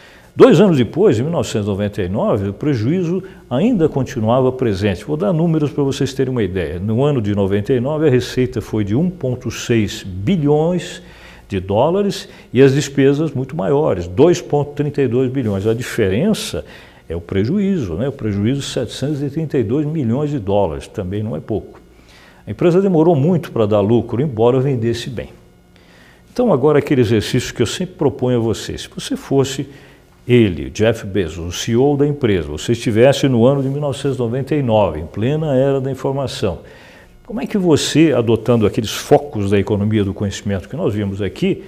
Dois 0.40 0.59
anos 0.59 0.79
depois, 0.79 1.18
em 1.18 1.22
1999, 1.22 2.48
o 2.48 2.55
prejuízo 2.55 3.22
ainda 3.50 3.90
continuava 3.90 4.50
presente. 4.50 5.05
Vou 5.05 5.14
dar 5.14 5.35
números 5.35 5.70
para 5.70 5.85
vocês 5.85 6.14
terem 6.14 6.31
uma 6.33 6.42
ideia. 6.42 6.79
No 6.79 7.05
ano 7.05 7.20
de 7.20 7.35
99, 7.35 8.09
a 8.09 8.11
receita 8.11 8.62
foi 8.62 8.83
de 8.83 8.96
1,6 8.96 10.03
bilhões 10.03 11.03
de 11.46 11.61
dólares 11.61 12.26
e 12.55 12.62
as 12.62 12.72
despesas 12.72 13.33
muito 13.33 13.55
maiores, 13.55 14.09
2,32 14.09 15.29
bilhões. 15.29 15.66
A 15.66 15.74
diferença 15.74 16.64
é 17.07 17.14
o 17.14 17.20
prejuízo, 17.20 17.96
né? 17.96 18.09
o 18.09 18.12
prejuízo 18.12 18.61
de 18.61 18.66
732 18.66 19.85
milhões 19.85 20.31
de 20.31 20.38
dólares, 20.38 20.88
também 20.88 21.22
não 21.22 21.37
é 21.37 21.40
pouco. 21.40 21.79
A 22.46 22.50
empresa 22.50 22.81
demorou 22.81 23.14
muito 23.14 23.53
para 23.53 23.66
dar 23.66 23.81
lucro, 23.81 24.22
embora 24.22 24.59
vendesse 24.59 25.11
bem. 25.11 25.29
Então, 26.33 26.50
agora 26.50 26.79
aquele 26.79 27.03
exercício 27.03 27.53
que 27.53 27.61
eu 27.61 27.66
sempre 27.66 27.96
proponho 27.96 28.38
a 28.38 28.40
você, 28.40 28.79
se 28.79 28.88
você 28.88 29.16
fosse 29.18 29.68
ele, 30.26 30.70
Jeff 30.70 31.06
Bezos, 31.06 31.38
o 31.38 31.52
CEO 31.52 31.96
da 31.96 32.06
empresa, 32.06 32.48
você 32.48 32.72
estivesse 32.72 33.28
no 33.28 33.46
ano 33.46 33.62
de 33.62 33.68
1999, 33.68 35.00
em 35.00 35.06
plena 35.06 35.56
era 35.56 35.80
da 35.80 35.90
informação, 35.90 36.61
como 37.30 37.40
é 37.40 37.46
que 37.46 37.56
você, 37.56 38.12
adotando 38.12 38.66
aqueles 38.66 38.90
focos 38.90 39.50
da 39.50 39.59
economia 39.59 40.02
do 40.02 40.12
conhecimento 40.12 40.68
que 40.68 40.74
nós 40.74 40.92
vimos 40.92 41.22
aqui, 41.22 41.62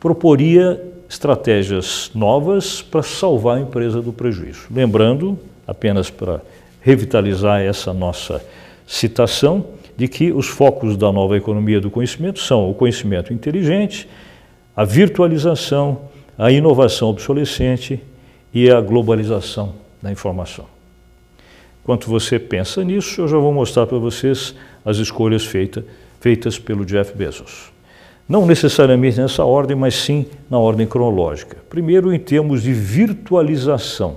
proporia 0.00 0.82
estratégias 1.08 2.10
novas 2.12 2.82
para 2.82 3.04
salvar 3.04 3.58
a 3.58 3.60
empresa 3.60 4.02
do 4.02 4.12
prejuízo? 4.12 4.66
Lembrando, 4.68 5.38
apenas 5.64 6.10
para 6.10 6.42
revitalizar 6.80 7.60
essa 7.60 7.92
nossa 7.92 8.44
citação, 8.84 9.66
de 9.96 10.08
que 10.08 10.32
os 10.32 10.48
focos 10.48 10.96
da 10.96 11.12
nova 11.12 11.36
economia 11.36 11.80
do 11.80 11.88
conhecimento 11.88 12.40
são 12.40 12.68
o 12.68 12.74
conhecimento 12.74 13.32
inteligente, 13.32 14.08
a 14.76 14.84
virtualização, 14.84 16.00
a 16.38 16.50
inovação 16.50 17.08
obsolescente 17.08 18.00
e 18.52 18.70
a 18.70 18.80
globalização 18.80 19.74
da 20.02 20.12
informação. 20.12 20.66
Enquanto 21.82 22.08
você 22.08 22.38
pensa 22.38 22.82
nisso, 22.82 23.20
eu 23.20 23.28
já 23.28 23.38
vou 23.38 23.52
mostrar 23.52 23.86
para 23.86 23.98
vocês 23.98 24.54
as 24.84 24.96
escolhas 24.98 25.44
feita, 25.44 25.84
feitas 26.20 26.58
pelo 26.58 26.84
Jeff 26.84 27.16
Bezos. 27.16 27.70
Não 28.28 28.44
necessariamente 28.44 29.20
nessa 29.20 29.44
ordem, 29.44 29.76
mas 29.76 29.94
sim 29.94 30.26
na 30.50 30.58
ordem 30.58 30.86
cronológica. 30.86 31.58
Primeiro, 31.70 32.12
em 32.12 32.18
termos 32.18 32.62
de 32.62 32.72
virtualização, 32.72 34.16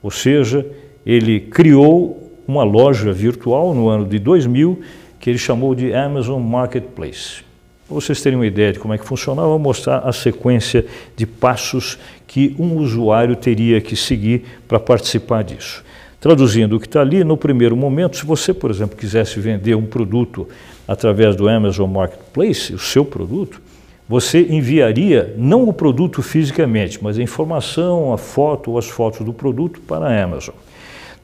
ou 0.00 0.12
seja, 0.12 0.64
ele 1.04 1.40
criou 1.40 2.30
uma 2.46 2.62
loja 2.62 3.12
virtual 3.12 3.74
no 3.74 3.88
ano 3.88 4.06
de 4.06 4.18
2000 4.18 4.80
que 5.18 5.30
ele 5.30 5.38
chamou 5.38 5.74
de 5.74 5.92
Amazon 5.92 6.40
Marketplace. 6.40 7.44
Para 7.92 8.00
vocês 8.00 8.22
terem 8.22 8.38
uma 8.38 8.46
ideia 8.46 8.72
de 8.72 8.78
como 8.78 8.94
é 8.94 8.98
que 8.98 9.04
funcionava, 9.04 9.48
vou 9.48 9.58
mostrar 9.58 9.98
a 9.98 10.14
sequência 10.14 10.86
de 11.14 11.26
passos 11.26 11.98
que 12.26 12.56
um 12.58 12.78
usuário 12.78 13.36
teria 13.36 13.82
que 13.82 13.94
seguir 13.94 14.44
para 14.66 14.80
participar 14.80 15.44
disso. 15.44 15.84
Traduzindo 16.18 16.76
o 16.76 16.80
que 16.80 16.86
está 16.86 17.02
ali, 17.02 17.22
no 17.22 17.36
primeiro 17.36 17.76
momento, 17.76 18.16
se 18.16 18.24
você, 18.24 18.54
por 18.54 18.70
exemplo, 18.70 18.96
quisesse 18.96 19.38
vender 19.38 19.74
um 19.74 19.84
produto 19.84 20.48
através 20.88 21.36
do 21.36 21.46
Amazon 21.46 21.90
Marketplace, 21.90 22.72
o 22.72 22.78
seu 22.78 23.04
produto, 23.04 23.60
você 24.08 24.40
enviaria 24.40 25.34
não 25.36 25.68
o 25.68 25.72
produto 25.72 26.22
fisicamente, 26.22 26.98
mas 27.02 27.18
a 27.18 27.22
informação, 27.22 28.10
a 28.10 28.16
foto 28.16 28.70
ou 28.70 28.78
as 28.78 28.88
fotos 28.88 29.20
do 29.20 29.34
produto 29.34 29.82
para 29.82 30.06
a 30.06 30.24
Amazon. 30.24 30.54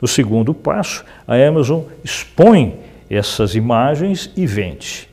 No 0.03 0.07
segundo 0.07 0.53
passo, 0.53 1.03
a 1.27 1.35
Amazon 1.35 1.85
expõe 2.05 2.75
essas 3.09 3.55
imagens 3.55 4.31
e 4.37 4.47
vende. 4.47 5.08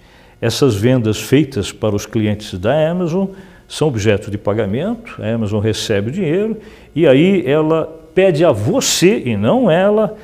Essas 0.45 0.75
vendas 0.75 1.19
feitas 1.19 1.71
para 1.71 1.95
os 1.95 2.05
clientes 2.05 2.53
da 2.59 2.91
Amazon 2.91 3.29
são 3.67 3.87
objeto 3.87 4.29
de 4.29 4.37
pagamento, 4.37 5.19
a 5.19 5.27
Amazon 5.27 5.59
recebe 5.59 6.09
o 6.09 6.11
dinheiro 6.11 6.57
e 6.95 7.07
aí 7.07 7.43
ela 7.47 7.87
pede 8.13 8.45
a 8.45 8.51
você 8.51 9.23
e 9.25 9.35
não 9.35 9.71
ela 9.71 10.15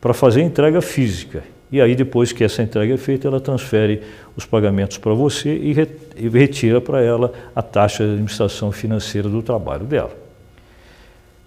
para 0.00 0.12
fazer 0.12 0.40
a 0.40 0.44
entrega 0.44 0.80
física. 0.80 1.44
E 1.70 1.80
aí 1.80 1.94
depois 1.94 2.32
que 2.32 2.42
essa 2.42 2.64
entrega 2.64 2.94
é 2.94 2.96
feita, 2.96 3.28
ela 3.28 3.38
transfere 3.38 4.02
os 4.36 4.44
pagamentos 4.44 4.98
para 4.98 5.14
você 5.14 5.54
e 5.54 6.28
retira 6.28 6.80
para 6.80 7.00
ela 7.00 7.32
a 7.54 7.62
taxa 7.62 8.02
de 8.02 8.10
administração 8.10 8.72
financeira 8.72 9.28
do 9.28 9.40
trabalho 9.40 9.84
dela. 9.84 10.10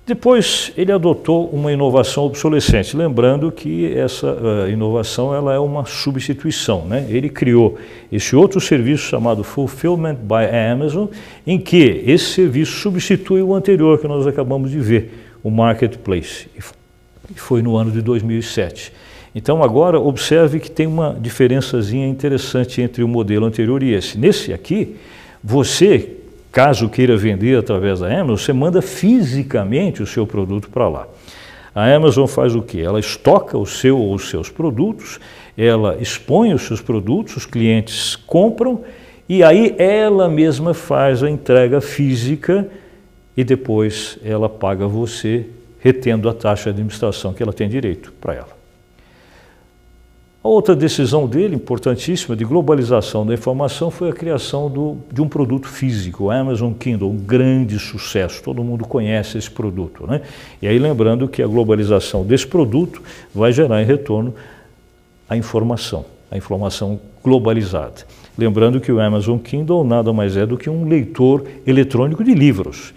Depois 0.05 0.73
ele 0.75 0.91
adotou 0.91 1.47
uma 1.47 1.71
inovação 1.71 2.25
obsolescente, 2.25 2.95
lembrando 2.95 3.49
que 3.49 3.93
essa 3.95 4.33
uh, 4.33 4.69
inovação 4.69 5.33
ela 5.33 5.53
é 5.53 5.59
uma 5.59 5.85
substituição. 5.85 6.85
Né? 6.85 7.07
Ele 7.09 7.29
criou 7.29 7.77
esse 8.11 8.35
outro 8.35 8.59
serviço 8.59 9.05
chamado 9.05 9.45
Fulfillment 9.45 10.15
by 10.15 10.53
Amazon, 10.71 11.07
em 11.47 11.57
que 11.57 12.03
esse 12.05 12.25
serviço 12.25 12.81
substitui 12.81 13.41
o 13.41 13.53
anterior 13.53 13.97
que 13.97 14.05
nós 14.05 14.27
acabamos 14.27 14.71
de 14.71 14.79
ver, 14.79 15.13
o 15.41 15.49
Marketplace. 15.49 16.47
E 17.33 17.39
foi 17.39 17.61
no 17.61 17.77
ano 17.77 17.89
de 17.89 18.01
2007. 18.01 18.91
Então 19.33 19.63
agora 19.63 19.97
observe 20.01 20.59
que 20.59 20.69
tem 20.69 20.85
uma 20.85 21.17
diferençazinha 21.17 22.07
interessante 22.09 22.81
entre 22.81 23.03
o 23.03 23.07
modelo 23.07 23.45
anterior 23.45 23.81
e 23.81 23.93
esse. 23.93 24.17
Nesse 24.17 24.51
aqui, 24.51 24.97
você 25.41 26.17
Caso 26.53 26.87
queira 26.87 27.17
vender 27.17 27.57
através 27.57 27.99
da 27.99 28.07
Amazon, 28.07 28.37
você 28.37 28.53
manda 28.53 28.79
fisicamente 28.79 30.03
o 30.03 30.05
seu 30.05 30.27
produto 30.27 30.69
para 30.69 30.87
lá. 30.87 31.07
A 31.73 31.91
Amazon 31.91 32.27
faz 32.27 32.53
o 32.53 32.61
que? 32.61 32.79
Ela 32.79 32.99
estoca 32.99 33.57
o 33.57 33.65
seu 33.65 33.97
ou 33.97 34.13
os 34.13 34.29
seus 34.29 34.51
produtos, 34.51 35.19
ela 35.57 35.97
expõe 35.99 36.53
os 36.53 36.61
seus 36.61 36.79
produtos, 36.79 37.37
os 37.37 37.45
clientes 37.47 38.15
compram 38.15 38.83
e 39.27 39.43
aí 39.43 39.73
ela 39.79 40.29
mesma 40.29 40.75
faz 40.75 41.23
a 41.23 41.29
entrega 41.29 41.81
física 41.81 42.69
e 43.35 43.43
depois 43.43 44.19
ela 44.23 44.47
paga 44.47 44.87
você 44.87 45.47
retendo 45.79 46.29
a 46.29 46.35
taxa 46.35 46.65
de 46.65 46.69
administração 46.69 47.33
que 47.33 47.41
ela 47.41 47.51
tem 47.51 47.67
direito 47.67 48.13
para 48.21 48.35
ela. 48.35 48.62
A 50.43 50.47
outra 50.49 50.75
decisão 50.75 51.25
dele, 51.25 51.55
importantíssima, 51.55 52.35
de 52.35 52.43
globalização 52.43 53.25
da 53.25 53.33
informação, 53.33 53.89
foi 53.89 54.09
a 54.09 54.13
criação 54.13 54.69
do, 54.69 54.97
de 55.09 55.21
um 55.21 55.27
produto 55.29 55.69
físico, 55.69 56.25
o 56.25 56.31
Amazon 56.31 56.73
Kindle, 56.73 57.09
um 57.09 57.15
grande 57.15 57.79
sucesso. 57.79 58.43
Todo 58.43 58.61
mundo 58.61 58.85
conhece 58.85 59.37
esse 59.37 59.49
produto. 59.49 60.05
Né? 60.05 60.19
E 60.61 60.67
aí, 60.67 60.77
lembrando 60.77 61.29
que 61.29 61.41
a 61.41 61.47
globalização 61.47 62.25
desse 62.25 62.45
produto 62.45 63.01
vai 63.33 63.53
gerar 63.53 63.81
em 63.81 63.85
retorno 63.85 64.33
a 65.29 65.37
informação, 65.37 66.03
a 66.29 66.35
informação 66.35 66.99
globalizada. 67.23 68.05
Lembrando 68.37 68.81
que 68.81 68.91
o 68.91 68.99
Amazon 68.99 69.37
Kindle 69.37 69.85
nada 69.85 70.11
mais 70.11 70.35
é 70.35 70.45
do 70.45 70.57
que 70.57 70.69
um 70.69 70.89
leitor 70.89 71.45
eletrônico 71.65 72.21
de 72.21 72.33
livros. 72.33 72.93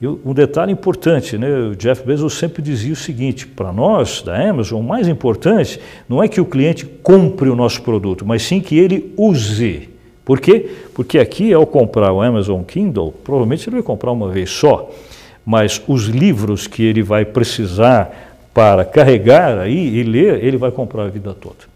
E 0.00 0.06
um 0.06 0.34
detalhe 0.34 0.72
importante, 0.72 1.38
né? 1.38 1.48
o 1.48 1.76
Jeff 1.76 2.04
Bezos 2.04 2.34
sempre 2.34 2.60
dizia 2.60 2.92
o 2.92 2.96
seguinte, 2.96 3.46
para 3.46 3.72
nós 3.72 4.22
da 4.22 4.36
Amazon, 4.36 4.80
o 4.80 4.82
mais 4.82 5.06
importante 5.06 5.80
não 6.08 6.22
é 6.22 6.28
que 6.28 6.40
o 6.40 6.44
cliente 6.44 6.84
compre 6.84 7.48
o 7.48 7.56
nosso 7.56 7.80
produto, 7.82 8.26
mas 8.26 8.42
sim 8.42 8.60
que 8.60 8.76
ele 8.76 9.14
use. 9.16 9.88
Por 10.24 10.40
quê? 10.40 10.68
Porque 10.94 11.18
aqui, 11.18 11.52
ao 11.52 11.66
comprar 11.66 12.12
o 12.12 12.20
Amazon 12.20 12.62
Kindle, 12.62 13.12
provavelmente 13.22 13.68
ele 13.68 13.76
vai 13.76 13.82
comprar 13.82 14.10
uma 14.10 14.30
vez 14.30 14.50
só, 14.50 14.90
mas 15.44 15.80
os 15.86 16.04
livros 16.06 16.66
que 16.66 16.82
ele 16.82 17.02
vai 17.02 17.24
precisar 17.24 18.38
para 18.52 18.84
carregar 18.84 19.58
aí 19.58 19.96
e 19.96 20.02
ler, 20.02 20.42
ele 20.42 20.56
vai 20.56 20.70
comprar 20.70 21.04
a 21.04 21.08
vida 21.08 21.34
toda. 21.34 21.73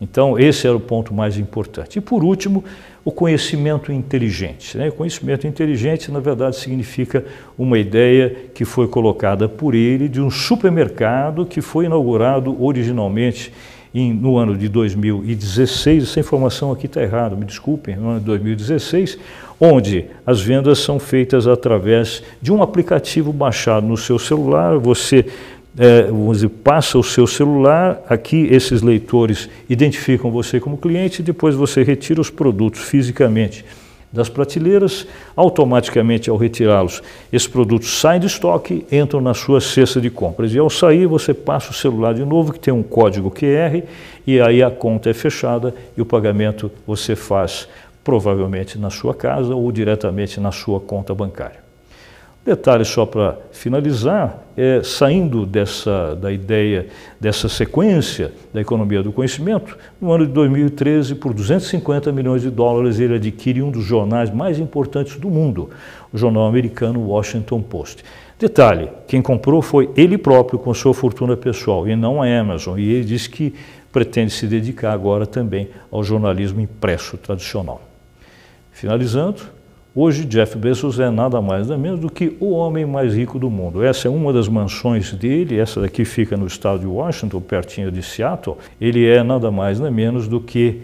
Então, 0.00 0.38
esse 0.38 0.66
era 0.66 0.74
o 0.74 0.80
ponto 0.80 1.12
mais 1.12 1.36
importante. 1.36 1.98
E 1.98 2.00
por 2.00 2.24
último, 2.24 2.64
o 3.04 3.12
conhecimento 3.12 3.92
inteligente. 3.92 4.78
Né? 4.78 4.88
O 4.88 4.92
conhecimento 4.92 5.46
inteligente, 5.46 6.10
na 6.10 6.20
verdade, 6.20 6.56
significa 6.56 7.24
uma 7.58 7.78
ideia 7.78 8.34
que 8.54 8.64
foi 8.64 8.88
colocada 8.88 9.48
por 9.48 9.74
ele 9.74 10.08
de 10.08 10.20
um 10.20 10.30
supermercado 10.30 11.44
que 11.44 11.60
foi 11.60 11.84
inaugurado 11.84 12.62
originalmente 12.62 13.52
em, 13.94 14.12
no 14.12 14.36
ano 14.38 14.56
de 14.56 14.68
2016. 14.68 16.04
Essa 16.04 16.20
informação 16.20 16.72
aqui 16.72 16.86
está 16.86 17.02
errada, 17.02 17.36
me 17.36 17.44
desculpem, 17.44 17.96
no 17.96 18.10
ano 18.10 18.20
de 18.20 18.26
2016, 18.26 19.18
onde 19.60 20.06
as 20.24 20.40
vendas 20.40 20.78
são 20.78 20.98
feitas 20.98 21.46
através 21.46 22.22
de 22.40 22.52
um 22.52 22.62
aplicativo 22.62 23.32
baixado 23.32 23.86
no 23.86 23.96
seu 23.96 24.18
celular. 24.18 24.78
Você 24.78 25.26
é, 25.78 26.04
você 26.04 26.48
passa 26.48 26.98
o 26.98 27.02
seu 27.02 27.26
celular, 27.26 28.02
aqui 28.08 28.48
esses 28.50 28.82
leitores 28.82 29.48
identificam 29.68 30.30
você 30.30 30.58
como 30.58 30.76
cliente, 30.76 31.22
depois 31.22 31.54
você 31.54 31.82
retira 31.82 32.20
os 32.20 32.30
produtos 32.30 32.80
fisicamente 32.80 33.64
das 34.12 34.28
prateleiras, 34.28 35.06
automaticamente 35.36 36.28
ao 36.28 36.36
retirá-los, 36.36 37.00
esses 37.32 37.46
produtos 37.46 38.00
saem 38.00 38.20
de 38.20 38.26
estoque, 38.26 38.84
entram 38.90 39.20
na 39.20 39.34
sua 39.34 39.60
cesta 39.60 40.00
de 40.00 40.10
compras. 40.10 40.52
E 40.52 40.58
ao 40.58 40.68
sair, 40.68 41.06
você 41.06 41.32
passa 41.32 41.70
o 41.70 41.74
celular 41.74 42.12
de 42.14 42.24
novo, 42.24 42.52
que 42.52 42.58
tem 42.58 42.74
um 42.74 42.82
código 42.82 43.30
QR, 43.30 43.82
e 44.26 44.40
aí 44.40 44.62
a 44.62 44.70
conta 44.70 45.10
é 45.10 45.14
fechada 45.14 45.72
e 45.96 46.02
o 46.02 46.06
pagamento 46.06 46.70
você 46.86 47.14
faz 47.14 47.68
provavelmente 48.02 48.78
na 48.78 48.90
sua 48.90 49.14
casa 49.14 49.54
ou 49.54 49.70
diretamente 49.70 50.40
na 50.40 50.50
sua 50.50 50.80
conta 50.80 51.14
bancária. 51.14 51.69
Detalhe 52.50 52.84
só 52.84 53.06
para 53.06 53.38
finalizar, 53.52 54.42
é, 54.56 54.82
saindo 54.82 55.46
dessa, 55.46 56.16
da 56.16 56.32
ideia 56.32 56.88
dessa 57.20 57.48
sequência 57.48 58.32
da 58.52 58.60
economia 58.60 59.04
do 59.04 59.12
conhecimento, 59.12 59.78
no 60.00 60.10
ano 60.10 60.26
de 60.26 60.32
2013, 60.32 61.14
por 61.14 61.32
250 61.32 62.10
milhões 62.10 62.42
de 62.42 62.50
dólares, 62.50 62.98
ele 62.98 63.14
adquire 63.14 63.62
um 63.62 63.70
dos 63.70 63.84
jornais 63.84 64.34
mais 64.34 64.58
importantes 64.58 65.14
do 65.16 65.30
mundo, 65.30 65.70
o 66.12 66.18
jornal 66.18 66.48
americano 66.48 66.98
Washington 67.06 67.62
Post. 67.62 68.04
Detalhe, 68.36 68.88
quem 69.06 69.22
comprou 69.22 69.62
foi 69.62 69.88
ele 69.96 70.18
próprio 70.18 70.58
com 70.58 70.74
sua 70.74 70.92
fortuna 70.92 71.36
pessoal 71.36 71.86
e 71.86 71.94
não 71.94 72.20
a 72.20 72.26
Amazon, 72.26 72.76
e 72.76 72.94
ele 72.94 73.04
disse 73.04 73.30
que 73.30 73.54
pretende 73.92 74.32
se 74.32 74.48
dedicar 74.48 74.92
agora 74.92 75.24
também 75.24 75.68
ao 75.88 76.02
jornalismo 76.02 76.60
impresso 76.60 77.16
tradicional. 77.16 77.80
Finalizando, 78.72 79.40
Hoje, 79.92 80.24
Jeff 80.24 80.56
Bezos 80.56 81.00
é 81.00 81.10
nada 81.10 81.40
mais 81.40 81.66
nada 81.66 81.76
menos 81.76 81.98
do 81.98 82.08
que 82.08 82.36
o 82.38 82.50
homem 82.50 82.86
mais 82.86 83.12
rico 83.12 83.40
do 83.40 83.50
mundo. 83.50 83.82
Essa 83.82 84.06
é 84.06 84.10
uma 84.10 84.32
das 84.32 84.46
mansões 84.46 85.12
dele, 85.12 85.58
essa 85.58 85.80
daqui 85.80 86.04
fica 86.04 86.36
no 86.36 86.46
estado 86.46 86.78
de 86.78 86.86
Washington, 86.86 87.40
pertinho 87.40 87.90
de 87.90 88.00
Seattle. 88.00 88.56
Ele 88.80 89.04
é 89.04 89.20
nada 89.24 89.50
mais 89.50 89.80
nada 89.80 89.90
menos 89.90 90.28
do 90.28 90.40
que 90.40 90.82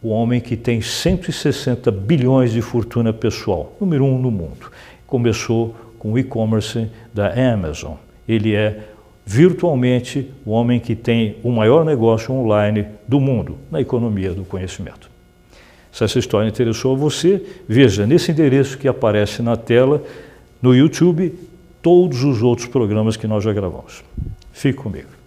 o 0.00 0.10
homem 0.10 0.40
que 0.40 0.56
tem 0.56 0.80
160 0.80 1.90
bilhões 1.90 2.52
de 2.52 2.62
fortuna 2.62 3.12
pessoal, 3.12 3.72
número 3.80 4.04
um 4.04 4.20
no 4.20 4.30
mundo. 4.30 4.70
Começou 5.04 5.74
com 5.98 6.12
o 6.12 6.18
e-commerce 6.18 6.86
da 7.12 7.32
Amazon. 7.52 7.94
Ele 8.28 8.54
é 8.54 8.84
virtualmente 9.26 10.30
o 10.46 10.52
homem 10.52 10.78
que 10.78 10.94
tem 10.94 11.38
o 11.42 11.50
maior 11.50 11.84
negócio 11.84 12.32
online 12.32 12.86
do 13.08 13.18
mundo 13.18 13.58
na 13.68 13.80
economia 13.80 14.32
do 14.32 14.44
conhecimento. 14.44 15.13
Se 15.94 16.02
essa 16.02 16.18
história 16.18 16.48
interessou 16.48 16.96
a 16.96 16.98
você, 16.98 17.40
veja 17.68 18.04
nesse 18.04 18.32
endereço 18.32 18.76
que 18.76 18.88
aparece 18.88 19.40
na 19.40 19.56
tela, 19.56 20.02
no 20.60 20.74
YouTube, 20.74 21.32
todos 21.80 22.24
os 22.24 22.42
outros 22.42 22.66
programas 22.66 23.16
que 23.16 23.28
nós 23.28 23.44
já 23.44 23.52
gravamos. 23.52 24.02
Fique 24.52 24.76
comigo. 24.76 25.23